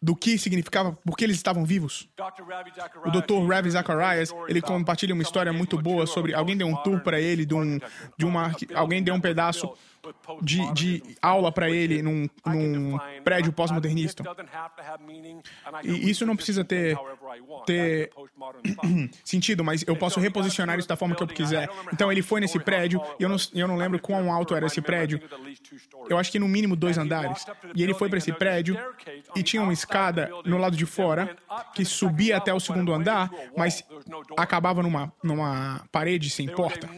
[0.00, 2.08] Do que significava, por que eles estavam vivos.
[3.04, 3.48] O Dr.
[3.48, 7.44] Ravi Zacharias, ele compartilha uma história muito boa sobre alguém deu um tour para ele
[7.44, 7.80] de, um,
[8.16, 9.74] de uma alguém deu um pedaço
[10.42, 14.24] de, de aula para ele num, num prédio pós-modernista.
[15.82, 16.98] E isso não precisa ter,
[17.66, 18.10] ter
[19.24, 21.68] sentido, mas eu posso reposicionar isso da forma que eu quiser.
[21.92, 24.80] Então ele foi nesse prédio, e eu não, eu não lembro quão alto era esse
[24.80, 25.20] prédio.
[26.08, 27.44] Eu acho que no mínimo dois andares.
[27.74, 28.78] E ele foi para esse prédio
[29.34, 31.36] e tinha uma escada no lado de fora
[31.74, 33.84] que subia até o segundo andar, mas
[34.36, 36.88] acabava numa, numa parede sem porta.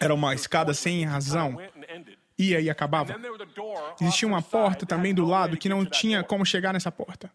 [0.00, 1.58] Era uma escada sem razão
[2.38, 3.14] ia e acabava.
[4.00, 7.30] Existia uma porta também do lado que não tinha como chegar nessa porta.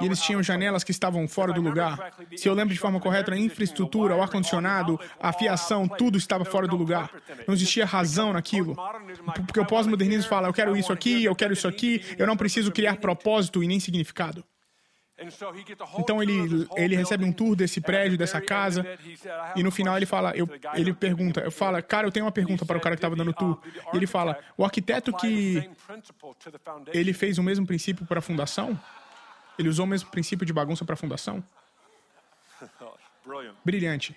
[0.00, 2.14] E eles tinham janelas que estavam fora do lugar.
[2.36, 6.66] Se eu lembro de forma correta, a infraestrutura, o ar-condicionado, a fiação, tudo estava fora
[6.66, 7.10] do lugar.
[7.46, 8.74] Não existia razão naquilo.
[9.46, 12.72] Porque o pós-modernismo fala: eu quero isso aqui, eu quero isso aqui, eu não preciso
[12.72, 14.42] criar propósito e nem significado.
[15.98, 18.84] Então ele, ele recebe um tour desse prédio, dessa casa,
[19.54, 22.66] e no final ele fala, eu, ele pergunta, eu falo, cara, eu tenho uma pergunta
[22.66, 23.60] para o cara que estava dando o tour.
[23.92, 25.70] E ele fala, o arquiteto que
[26.92, 28.78] ele fez o mesmo princípio para a fundação?
[29.56, 31.42] Ele usou o mesmo princípio de bagunça para a fundação?
[33.64, 34.16] Brilhante.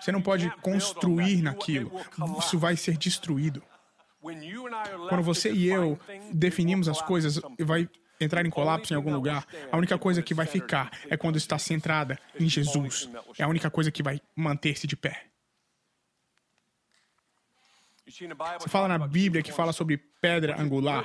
[0.00, 1.90] Você não pode construir naquilo.
[2.38, 3.62] Isso vai ser destruído.
[5.08, 5.98] Quando você e eu
[6.32, 7.88] definimos as coisas, vai
[8.24, 11.58] entrar em colapso em algum lugar, a única coisa que vai ficar é quando está
[11.58, 13.08] centrada em Jesus.
[13.38, 15.26] É a única coisa que vai manter-se de pé.
[18.06, 21.04] Você fala na Bíblia que fala sobre pedra angular,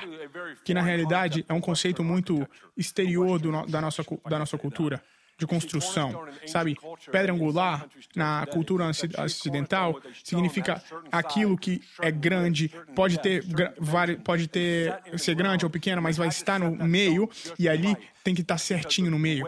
[0.64, 5.02] que na realidade é um conceito muito exterior da, nossa, da nossa cultura
[5.40, 6.28] de construção.
[6.46, 6.76] Sabe,
[7.10, 8.90] pedra angular na cultura
[9.24, 13.42] ocidental significa aquilo que é grande, pode ter,
[14.22, 18.42] pode ter ser grande ou pequeno, mas vai estar no meio e ali tem que
[18.42, 19.46] estar certinho no meio.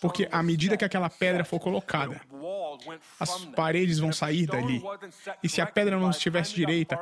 [0.00, 2.20] Porque à medida que aquela pedra for colocada,
[3.20, 4.82] as paredes vão sair dali.
[5.42, 6.98] E se a pedra não estivesse direita,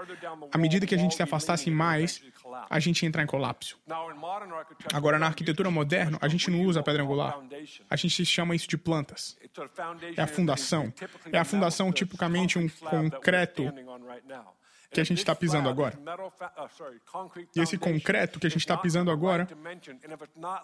[0.51, 2.21] à medida que a gente se afastasse mais,
[2.69, 3.79] a gente entrar em colapso.
[4.93, 7.39] Agora, na arquitetura moderna, a gente não usa pedra angular.
[7.89, 9.37] A gente chama isso de plantas.
[10.17, 10.93] É a fundação.
[11.33, 13.73] É a fundação tipicamente um concreto
[14.95, 15.99] que a gente está pisando agora.
[17.55, 19.49] E esse concreto que a gente está pisando agora,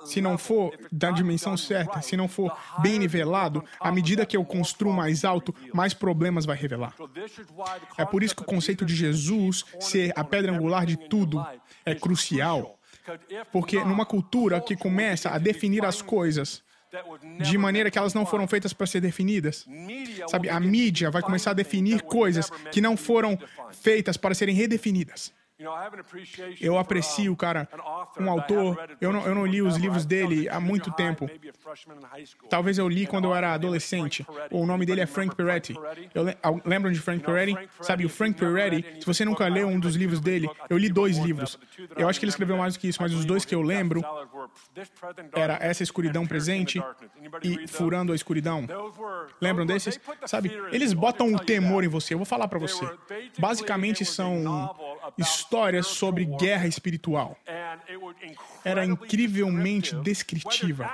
[0.05, 4.45] se não for da dimensão certa, se não for bem nivelado, à medida que eu
[4.45, 6.95] construo mais alto, mais problemas vai revelar.
[7.99, 11.45] É por isso que o conceito de Jesus ser a pedra angular de tudo
[11.85, 12.79] é crucial.
[13.51, 16.63] Porque numa cultura que começa a definir as coisas
[17.41, 19.67] de maneira que elas não foram feitas para ser definidas.
[20.29, 23.39] Sabe, a mídia vai começar a definir coisas que não foram
[23.71, 25.33] feitas para serem redefinidas.
[26.61, 27.69] Eu aprecio, cara,
[28.19, 28.97] um autor.
[29.01, 31.29] Eu não, eu não li os livros dele há muito tempo.
[32.49, 34.27] Talvez eu li quando eu era adolescente.
[34.51, 35.75] O nome dele é Frank Peretti.
[36.15, 36.25] Eu
[36.65, 37.57] lembro de Frank Peretti?
[37.83, 41.19] Sabe, o Frank Peretti, se você nunca leu um dos livros dele, eu li dois
[41.19, 41.59] livros.
[41.95, 44.03] Eu acho que ele escreveu mais do que isso, mas os dois que eu lembro
[45.35, 46.83] era Essa Escuridão Presente
[47.43, 48.67] e Furando a Escuridão.
[49.41, 50.01] Lembram desses?
[50.27, 52.15] Sabe, eles botam o temor em você.
[52.15, 52.89] Eu vou falar para você.
[53.39, 54.75] Basicamente são
[55.19, 55.50] histórias
[55.83, 57.37] sobre guerra espiritual.
[58.65, 60.91] Era incrivelmente descritiva.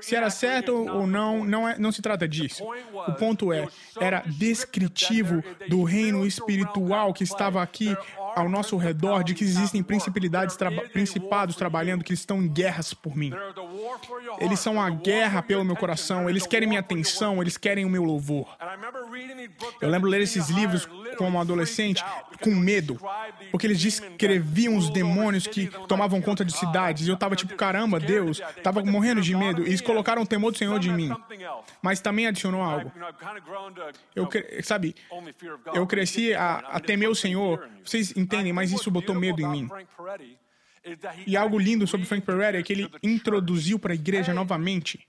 [0.00, 2.64] Se era certo ou não, não, é, não se trata disso.
[3.08, 7.96] O ponto é, era descritivo do reino espiritual que estava aqui
[8.36, 10.56] ao nosso redor de que existem principalidades,
[10.92, 13.32] principados trabalhando que estão em guerras por mim.
[14.38, 18.04] Eles são a guerra pelo meu coração, eles querem minha atenção, eles querem o meu
[18.04, 18.54] louvor.
[19.80, 22.04] Eu lembro ler esses livros como adolescente
[22.40, 22.98] com medo,
[23.50, 27.06] porque eles descreviam os demônios que tomavam conta de cidades.
[27.06, 29.62] E eu estava tipo, caramba, Deus, estava morrendo de medo.
[29.62, 31.10] E eles colocaram o temor do Senhor de mim.
[31.82, 32.92] Mas também adicionou algo.
[34.14, 34.28] Eu,
[34.62, 34.94] sabe,
[35.74, 37.68] eu cresci a, a temer o Senhor.
[37.84, 39.68] Vocês entendem, mas isso botou medo em mim.
[41.26, 45.06] E algo lindo sobre Frank Pereira é que ele introduziu para a igreja novamente.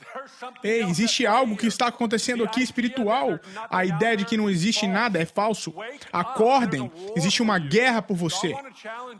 [0.64, 3.40] Ei, existe algo que está acontecendo aqui espiritual.
[3.70, 5.74] A ideia de que não existe nada é falso.
[6.12, 8.56] Acordem, existe uma guerra por você.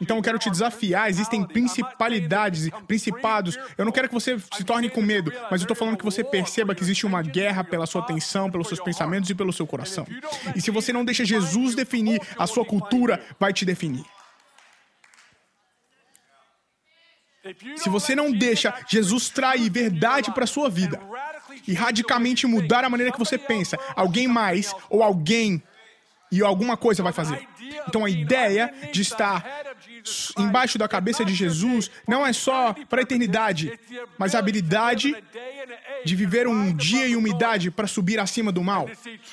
[0.02, 1.10] Então eu quero te desafiar.
[1.10, 3.58] Existem principalidades e principados.
[3.78, 6.24] Eu não quero que você se torne com medo, mas eu estou falando que você
[6.24, 10.08] perceba que existe uma guerra pela sua atenção, pelos seus pensamentos e pelo seu coração.
[10.56, 14.06] E se você não deixa Jesus definir, a sua cultura vai te definir.
[17.76, 21.00] Se você não deixa Jesus trair verdade para sua vida
[21.68, 25.62] e radicalmente mudar a maneira que você pensa, alguém mais ou alguém
[26.32, 27.48] e alguma coisa vai fazer.
[27.88, 29.67] Então a ideia de estar
[30.38, 33.78] embaixo da cabeça de Jesus não é só para a eternidade,
[34.18, 35.16] mas a habilidade
[36.06, 38.90] de viver um dia e uma idade para subir acima do mal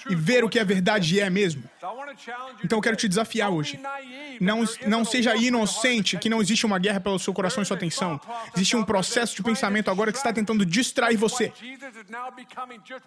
[0.09, 1.63] e ver o que a verdade é mesmo.
[2.65, 3.79] Então eu quero te desafiar hoje.
[4.41, 8.21] Não, não seja inocente que não existe uma guerra pelo seu coração e sua atenção.
[8.55, 11.53] Existe um processo de pensamento agora que está tentando distrair você.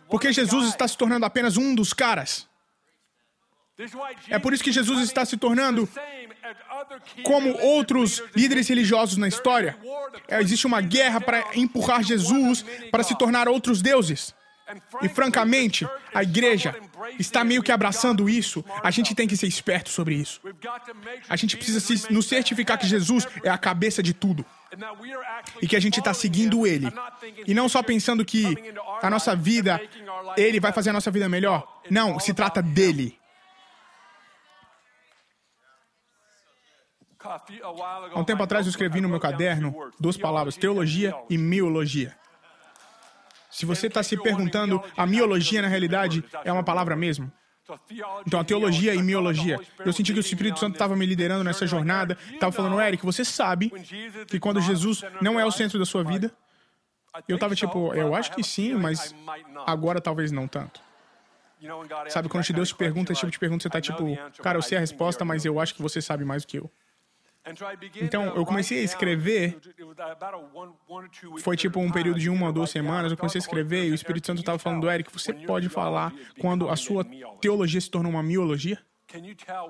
[0.09, 2.47] Porque Jesus está se tornando apenas um dos caras.
[4.29, 5.87] É por isso que Jesus está se tornando
[7.23, 9.77] como outros líderes religiosos na história.
[10.27, 14.35] É, existe uma guerra para empurrar Jesus para se tornar outros deuses.
[15.01, 16.75] E francamente, a igreja
[17.17, 18.63] está meio que abraçando isso.
[18.83, 20.41] A gente tem que ser esperto sobre isso.
[21.29, 24.45] A gente precisa se, nos certificar que Jesus é a cabeça de tudo.
[25.61, 26.91] E que a gente está seguindo ele.
[27.45, 28.45] E não só pensando que
[29.01, 29.79] a nossa vida,
[30.35, 31.81] ele vai fazer a nossa vida melhor.
[31.89, 33.16] Não, se trata dele.
[37.19, 42.15] Há um tempo atrás eu escrevi no meu caderno duas palavras, teologia e miologia.
[43.49, 47.31] Se você está se perguntando, a miologia na realidade é uma palavra mesmo?
[48.25, 49.59] Então, a teologia e miologia.
[49.83, 53.25] Eu senti que o Espírito Santo estava me liderando nessa jornada, estava falando, Eric, você
[53.25, 53.71] sabe
[54.27, 56.31] que quando Jesus não é o centro da sua vida,
[57.27, 59.13] eu estava tipo, eu acho que sim, mas
[59.65, 60.79] agora talvez não tanto.
[62.09, 64.05] Sabe, quando Deus te pergunta esse tipo de pergunta, você está tipo,
[64.41, 66.71] cara, eu sei a resposta, mas eu acho que você sabe mais do que eu.
[68.01, 69.57] Então, eu comecei a escrever.
[71.39, 73.11] Foi tipo um período de uma ou duas semanas.
[73.11, 76.69] Eu comecei a escrever e o Espírito Santo estava falando, Eric, você pode falar quando
[76.69, 77.05] a sua
[77.39, 78.79] teologia se tornou uma miologia?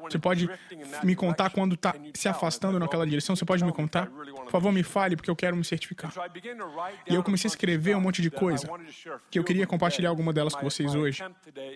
[0.10, 0.50] Você pode
[1.04, 3.36] me contar quando está se afastando naquela direção?
[3.36, 4.08] Você pode me contar?
[4.08, 6.12] Por favor, me fale, porque eu quero me certificar.
[7.06, 8.68] E eu comecei a escrever um monte de coisa
[9.30, 11.24] que eu queria compartilhar alguma delas com vocês hoje.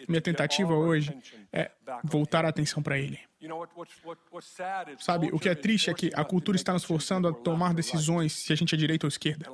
[0.08, 1.16] Minha tentativa hoje
[1.54, 1.70] é
[2.04, 3.20] voltar a atenção para Ele.
[5.00, 8.34] Sabe, o que é triste é que a cultura está nos forçando a tomar decisões
[8.34, 9.48] se a gente é direita ou esquerda.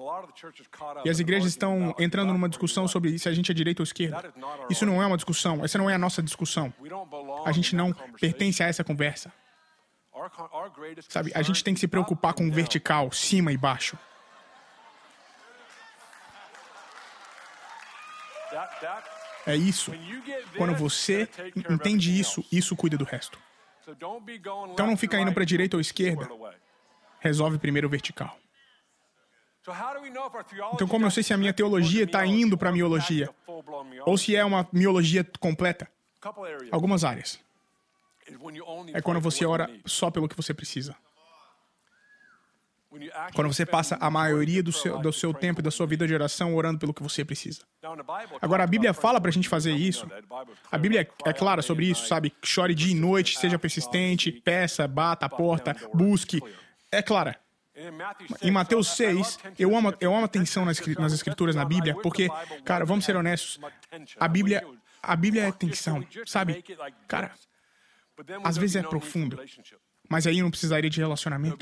[1.06, 4.34] E as igrejas estão entrando numa discussão sobre se a gente é direita ou esquerda.
[4.70, 6.74] Isso não é uma discussão, essa não é a nossa discussão.
[7.46, 9.32] A gente não pertence a essa conversa.
[11.08, 13.98] Sabe, a gente tem que se preocupar com o vertical, cima e baixo.
[19.46, 19.92] É isso.
[20.58, 23.40] Quando você entende isso, isso cuida do resto.
[24.74, 26.28] Então não fica indo para a direita ou esquerda.
[27.20, 28.38] Resolve primeiro o vertical.
[30.74, 33.30] Então, como eu sei se a minha teologia está indo para a miologia?
[34.06, 35.90] Ou se é uma miologia completa?
[36.72, 37.40] Algumas áreas.
[38.94, 40.96] É quando você ora só pelo que você precisa.
[43.34, 46.14] Quando você passa a maioria do seu, do seu tempo e da sua vida de
[46.14, 47.62] oração orando pelo que você precisa.
[48.42, 50.10] Agora, a Bíblia fala para a gente fazer isso.
[50.72, 52.34] A Bíblia é clara sobre isso, sabe?
[52.44, 56.42] Chore dia e noite, seja persistente, peça, bata a porta, busque.
[56.92, 57.40] É clara.
[58.42, 62.28] Em Mateus 6, eu amo, eu amo a atenção nas, nas escrituras na Bíblia, porque,
[62.66, 63.60] cara, vamos ser honestos,
[64.20, 64.66] a Bíblia,
[65.02, 66.64] a Bíblia é atenção, sabe?
[67.08, 67.32] Cara,
[68.44, 69.40] às vezes é profundo.
[70.10, 71.58] Mas aí eu não precisaria de relacionamento.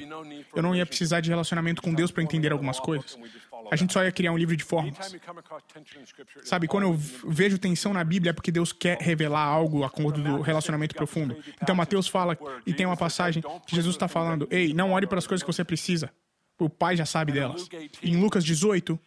[0.56, 3.18] Eu não ia precisar de relacionamento com Deus para entender algumas coisas.
[3.72, 4.94] A gente só ia criar um livro de formas.
[6.44, 6.94] Sabe, quando eu
[7.28, 11.36] vejo tensão na Bíblia é porque Deus quer revelar algo a acordo do relacionamento profundo.
[11.62, 15.18] Então Mateus fala, e tem uma passagem que Jesus está falando: Ei, não ore para
[15.18, 16.12] as coisas que você precisa.
[16.58, 17.68] O pai já sabe delas.
[18.02, 18.98] Em Lucas 18,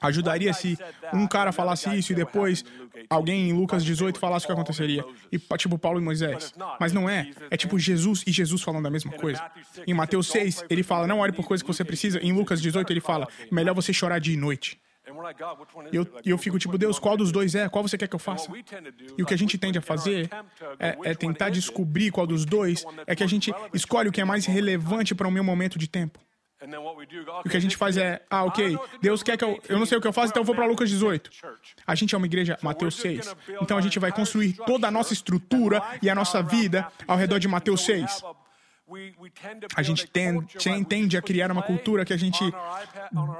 [0.00, 0.78] ajudaria se
[1.12, 2.64] um cara falasse isso e depois
[3.10, 5.04] alguém em Lucas 18 falasse o que aconteceria.
[5.30, 6.54] E tipo Paulo e Moisés.
[6.80, 7.30] Mas não é.
[7.50, 9.42] É tipo Jesus e Jesus falando a mesma coisa.
[9.86, 12.18] Em Mateus 6, ele fala: não ore por coisas que você precisa.
[12.20, 14.80] Em Lucas 18, ele fala: melhor você chorar dia e noite.
[15.90, 17.68] E eu, eu fico tipo, Deus, qual dos dois é?
[17.68, 18.50] Qual você quer que eu faça?
[19.16, 20.28] E o que a gente tende a fazer
[20.78, 24.24] é, é tentar descobrir qual dos dois é que a gente escolhe o que é
[24.24, 26.18] mais relevante para o meu momento de tempo.
[27.44, 29.60] O que a gente faz é, ah, ok, Deus quer que eu.
[29.68, 31.30] Eu não sei o que eu faço, então eu vou para Lucas 18.
[31.86, 33.36] A gente é uma igreja, Mateus 6.
[33.62, 37.38] Então a gente vai construir toda a nossa estrutura e a nossa vida ao redor
[37.38, 38.22] de Mateus 6.
[39.76, 40.56] a gente tende,
[40.88, 42.42] tende a criar uma cultura que a gente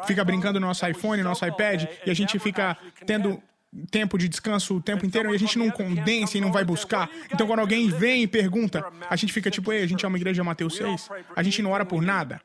[0.07, 3.43] fica brincando no nosso iPhone, no nosso iPad, e a gente fica tendo
[3.91, 7.11] tempo de descanso o tempo inteiro e a gente não condensa e não vai buscar.
[7.33, 10.17] Então, quando alguém vem e pergunta, a gente fica tipo, ei, a gente é uma
[10.17, 12.41] igreja Mateus 6, a gente não ora por nada.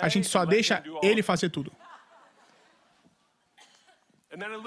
[0.00, 1.72] A gente só deixa ele fazer tudo.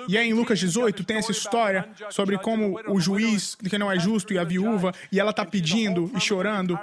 [0.07, 3.97] E aí em Lucas 18 tem essa história sobre como o juiz que não é
[3.97, 6.79] justo e a viúva, e ela está pedindo e chorando.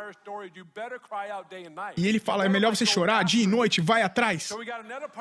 [1.97, 4.53] E ele fala: é melhor você chorar dia e noite, vai atrás.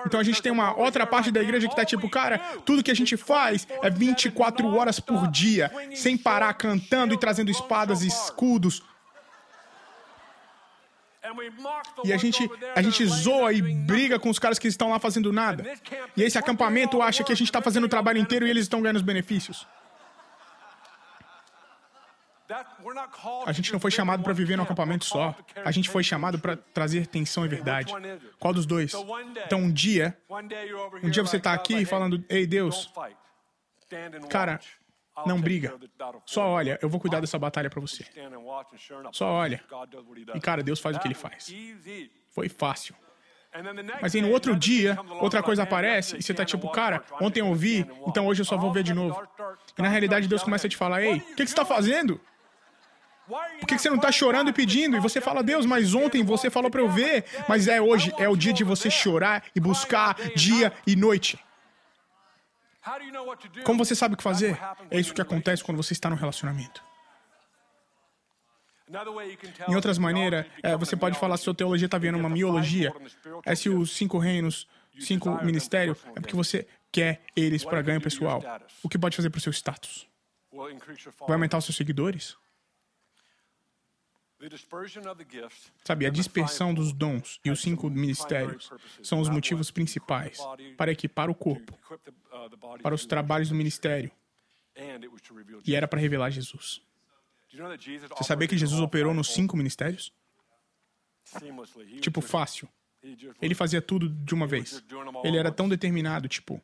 [0.06, 2.90] Então a gente tem uma outra parte da igreja que está tipo, cara, tudo que
[2.92, 8.08] a gente faz é 24 horas por dia, sem parar, cantando e trazendo espadas e
[8.08, 8.82] escudos.
[12.04, 15.32] E a gente, a gente zoa e briga com os caras que estão lá fazendo
[15.32, 15.64] nada.
[16.18, 18.82] E esse acampamento acha que a gente está fazendo o trabalho inteiro e eles estão
[18.82, 19.68] ganhando os benefícios.
[23.46, 25.36] A gente não foi chamado para viver no acampamento só.
[25.64, 27.94] A gente foi chamado para trazer tensão e verdade.
[28.40, 28.94] Qual dos dois?
[29.46, 30.18] Então, um dia,
[31.02, 32.92] um dia você está aqui falando: Ei, Deus,
[34.30, 34.60] cara,
[35.26, 35.78] não briga.
[36.26, 38.06] Só olha, eu vou cuidar dessa batalha para você.
[39.12, 39.64] Só olha.
[40.34, 41.54] E cara, Deus faz o que ele faz.
[42.30, 42.96] Foi fácil.
[44.02, 47.48] Mas aí no outro dia, outra coisa aparece e você tá tipo, cara, ontem eu
[47.48, 49.22] ouvi, então hoje eu só vou ver de novo.
[49.78, 52.20] E na realidade Deus começa a te falar, ei, o que, que você está fazendo?
[53.60, 54.98] Por que você não está chorando e pedindo?
[54.98, 57.24] E você fala, Deus, mas ontem você falou para eu ver.
[57.48, 61.40] Mas é hoje, é o dia de você chorar e buscar dia e noite.
[63.64, 64.58] Como você sabe o que fazer?
[64.90, 66.84] É isso que acontece quando você está no relacionamento.
[69.68, 72.94] Em outras maneiras, é, você pode falar se sua teologia está vendo uma miologia.
[73.46, 74.68] É se os cinco reinos,
[75.00, 78.44] cinco ministérios, é porque você quer eles para ganho pessoal.
[78.84, 80.08] O que pode fazer para o seu status?
[80.52, 82.36] Vai aumentar os seus seguidores?
[85.84, 88.72] Sabe, a dispersão dos dons e os cinco ministérios
[89.04, 90.40] são os motivos principais
[90.78, 91.78] para equipar o corpo
[92.82, 94.12] para os trabalhos do ministério.
[95.66, 96.82] E era para revelar Jesus.
[98.18, 100.14] Você sabia que Jesus operou nos cinco ministérios?
[102.00, 102.68] Tipo, fácil.
[103.42, 104.84] Ele fazia tudo de uma vez.
[105.24, 106.62] Ele era tão determinado, tipo.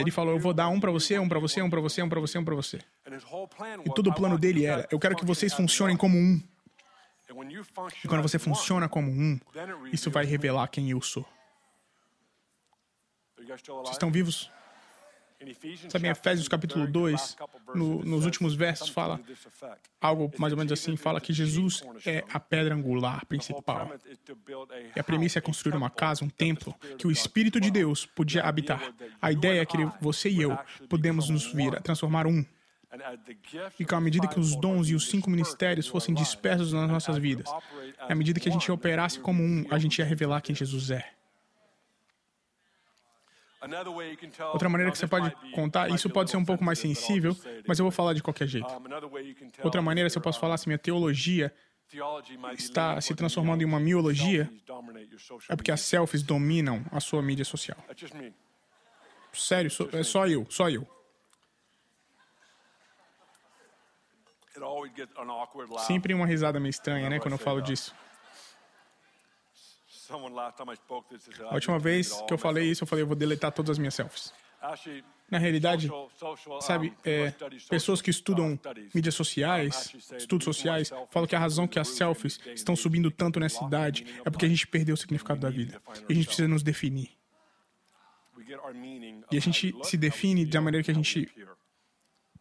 [0.00, 2.08] Ele falou: Eu vou dar um para você, um para você, um para você, um
[2.08, 2.78] para você, um para você.
[3.84, 6.40] E todo o plano dele era: Eu quero que vocês funcionem como um.
[8.04, 9.38] E quando você funciona como um,
[9.92, 11.24] isso vai revelar quem eu sou.
[13.36, 14.50] Vocês estão vivos?
[15.88, 17.36] Sabe, em Efésios capítulo 2,
[17.74, 19.18] no, nos últimos versos, fala
[19.98, 23.90] algo mais ou menos assim: fala que Jesus é a pedra angular principal.
[24.94, 28.42] E a premissa é construir uma casa, um templo, que o Espírito de Deus podia
[28.42, 28.92] habitar.
[29.20, 32.44] A ideia é que você e eu podemos nos vir a transformar um.
[33.78, 37.16] E que à medida que os dons e os cinco ministérios fossem dispersos nas nossas
[37.16, 37.48] vidas,
[37.98, 41.19] à medida que a gente operasse como um, a gente ia revelar quem Jesus é.
[44.52, 47.36] Outra maneira que você pode contar, isso pode ser um pouco mais sensível,
[47.66, 48.68] mas eu vou falar de qualquer jeito.
[49.62, 51.54] Outra maneira, se eu posso falar, se minha teologia
[52.52, 54.50] está se transformando em uma miologia,
[55.48, 57.76] é porque as selfies dominam a sua mídia social.
[59.32, 60.88] Sério, é só eu, só eu.
[65.86, 67.94] Sempre uma risada meio estranha, né, quando eu falo disso.
[71.48, 73.94] A última vez que eu falei isso, eu falei, eu vou deletar todas as minhas
[73.94, 74.32] selfies.
[75.30, 75.90] Na realidade,
[76.60, 77.32] sabe, é,
[77.68, 78.58] pessoas que estudam
[78.94, 83.64] mídias sociais, estudos sociais, falam que a razão que as selfies estão subindo tanto nessa
[83.64, 85.80] idade é porque a gente perdeu o significado da vida.
[86.08, 87.10] E a gente precisa nos definir.
[89.30, 91.30] E a gente se define da maneira que a gente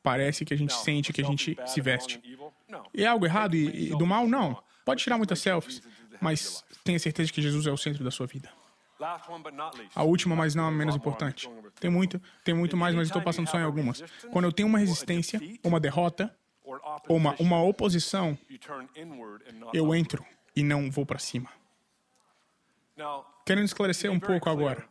[0.01, 2.19] parece, que a gente sente, que a gente se veste.
[2.93, 4.27] E é algo errado e, e do mal?
[4.27, 4.61] Não.
[4.83, 5.81] Pode tirar muitas selfies
[6.21, 8.49] mas tenha certeza que Jesus é o centro da sua vida.
[9.95, 11.49] A última, mas não a menos importante.
[11.79, 14.03] Tem muito, tem muito mais, mas estou passando só em algumas.
[14.31, 16.35] Quando eu tenho uma resistência, uma derrota,
[17.07, 18.37] ou uma, uma oposição,
[19.73, 21.49] eu entro e não vou para cima.
[23.45, 24.85] Querendo esclarecer um pouco agora.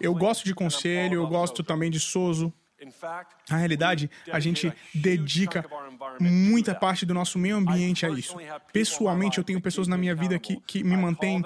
[0.00, 2.52] Eu gosto de conselho, eu gosto também de Sozo.
[3.48, 5.64] Na realidade, a gente dedica
[6.20, 8.36] muita parte do nosso meio ambiente a isso.
[8.72, 11.42] Pessoalmente, eu tenho pessoas na minha vida que, que me mantêm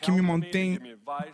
[0.00, 0.80] que me mantêm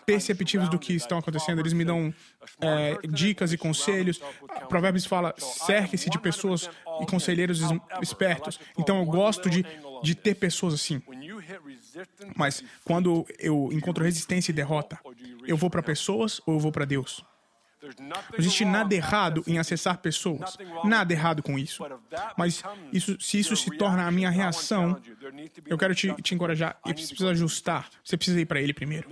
[0.04, 1.60] perceptivos do que estão acontecendo.
[1.60, 2.12] Eles me dão
[2.60, 4.20] é, dicas e conselhos.
[4.68, 6.68] Provérbios fala, cerque-se de pessoas
[7.00, 7.60] e conselheiros
[8.00, 8.60] espertos.
[8.78, 9.64] Então eu gosto de,
[10.02, 11.02] de ter pessoas assim.
[12.36, 14.98] Mas quando eu encontro resistência e derrota,
[15.46, 17.24] eu vou para pessoas ou eu vou para Deus?
[17.98, 20.56] Não existe nada errado em acessar pessoas.
[20.84, 21.84] Nada errado com isso.
[22.36, 22.62] Mas
[22.92, 25.00] isso, se isso se torna a minha reação,
[25.66, 27.88] eu quero te, te encorajar e você precisa ajustar.
[28.04, 29.08] Você precisa ir para ele primeiro.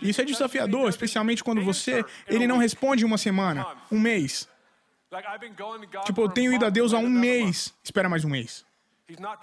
[0.00, 4.48] Isso é desafiador, especialmente quando você ele não responde em uma semana, um mês.
[6.04, 7.74] Tipo, eu tenho ido a Deus há um mês.
[7.82, 8.64] Espera mais um mês.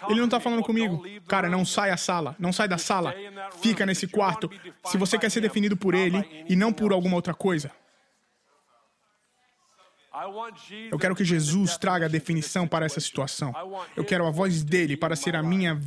[0.07, 3.15] Ele não está falando comigo, cara, não sai da sala, não sai da sala,
[3.63, 4.49] fica nesse quarto.
[4.85, 7.71] Se você quer ser definido por ele e não por alguma outra coisa.
[10.91, 13.53] Eu quero que Jesus traga a definição para essa situação.
[13.95, 15.79] Eu quero a voz dele para ser a minha,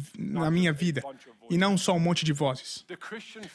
[0.45, 1.03] a minha vida
[1.49, 2.85] e não só um monte de vozes.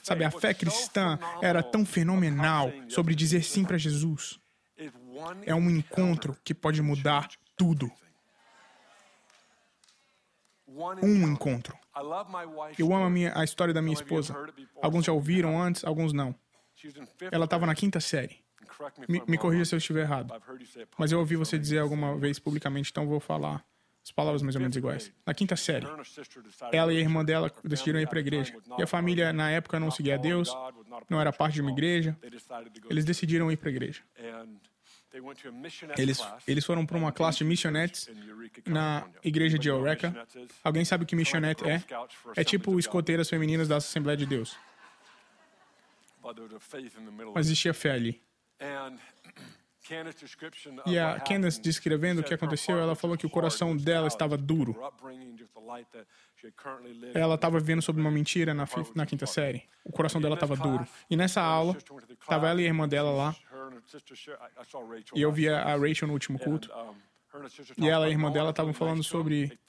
[0.01, 4.39] Sabe, a fé cristã era tão fenomenal sobre dizer sim para Jesus.
[5.45, 7.91] É um encontro que pode mudar tudo.
[10.67, 11.77] Um encontro.
[12.79, 14.35] Eu amo a, minha, a história da minha esposa.
[14.81, 16.33] Alguns já ouviram antes, alguns não.
[17.31, 18.42] Ela estava na quinta série.
[19.07, 20.33] Me, me corrija se eu estiver errado.
[20.97, 23.63] Mas eu ouvi você dizer alguma vez publicamente, então vou falar
[24.03, 25.11] as palavras mais ou menos iguais.
[25.25, 25.87] Na quinta série,
[26.71, 28.53] ela e a irmã dela decidiram ir para a igreja.
[28.77, 30.53] E a família, na época, não seguia Deus,
[31.09, 32.17] não era parte de uma igreja.
[32.89, 34.01] Eles decidiram ir para a igreja.
[35.97, 38.09] Eles, eles foram para uma classe de missionetes
[38.65, 40.27] na igreja de Eureka.
[40.63, 41.83] Alguém sabe o que missionete é?
[42.35, 44.57] É tipo escoteiras femininas da Assembleia de Deus.
[47.33, 48.21] Mas existia fé ali.
[50.85, 54.77] E a Candace descrevendo o que aconteceu, ela falou que o coração dela estava duro.
[57.13, 59.67] Ela estava vivendo sobre uma mentira na, na quinta série.
[59.83, 60.87] O coração dela estava duro.
[61.09, 61.77] E nessa aula,
[62.19, 63.35] estava ela e a irmã dela lá.
[65.13, 66.69] E eu via a Rachel no último culto.
[67.77, 69.59] E ela e a irmã dela estavam falando sobre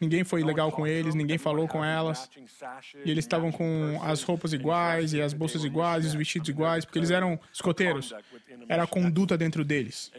[0.00, 2.30] Ninguém foi legal com eles, ninguém falou com elas.
[3.04, 6.84] E eles estavam com as roupas iguais, e as bolsas iguais, e os vestidos iguais,
[6.84, 8.14] porque eles eram escoteiros.
[8.68, 10.10] Era a conduta dentro deles.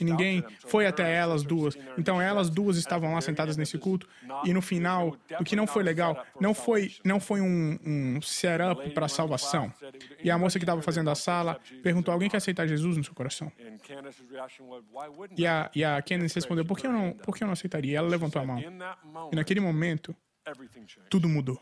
[0.00, 1.76] E ninguém foi até elas duas.
[1.98, 4.08] Então elas duas estavam lá sentadas nesse culto.
[4.44, 8.90] E no final, o que não foi legal, não foi, não foi um, um setup
[8.90, 9.72] para salvação.
[10.22, 13.14] E a moça que estava fazendo a sala perguntou: alguém quer aceitar Jesus no seu
[13.14, 13.52] coração?
[15.36, 17.92] E a, e a Candace respondeu: por que, eu não, por que eu não aceitaria?
[17.92, 18.62] E ela levantou a mão.
[19.32, 20.14] E naquele momento,
[21.10, 21.60] tudo mudou.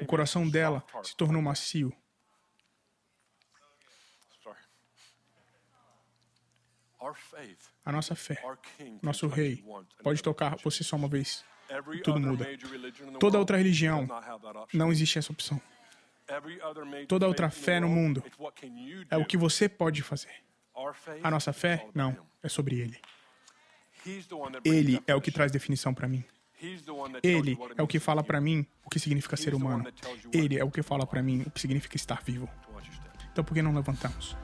[0.00, 1.92] O coração dela se tornou macio.
[7.84, 8.42] A nossa fé,
[9.02, 9.64] nosso rei,
[10.02, 11.44] pode tocar você só uma vez.
[12.02, 12.46] Tudo muda.
[13.20, 14.08] Toda outra religião
[14.72, 15.60] não existe essa opção.
[17.06, 18.22] Toda outra fé no mundo
[19.10, 20.44] é o que você pode fazer.
[21.22, 23.00] A nossa fé, não, é sobre Ele.
[24.64, 26.24] Ele é o que traz definição para mim.
[27.22, 29.84] Ele é o que fala para mim o que significa ser humano.
[30.32, 32.48] Ele é o que fala para mim o que significa estar vivo.
[33.32, 34.36] Então por que não levantamos?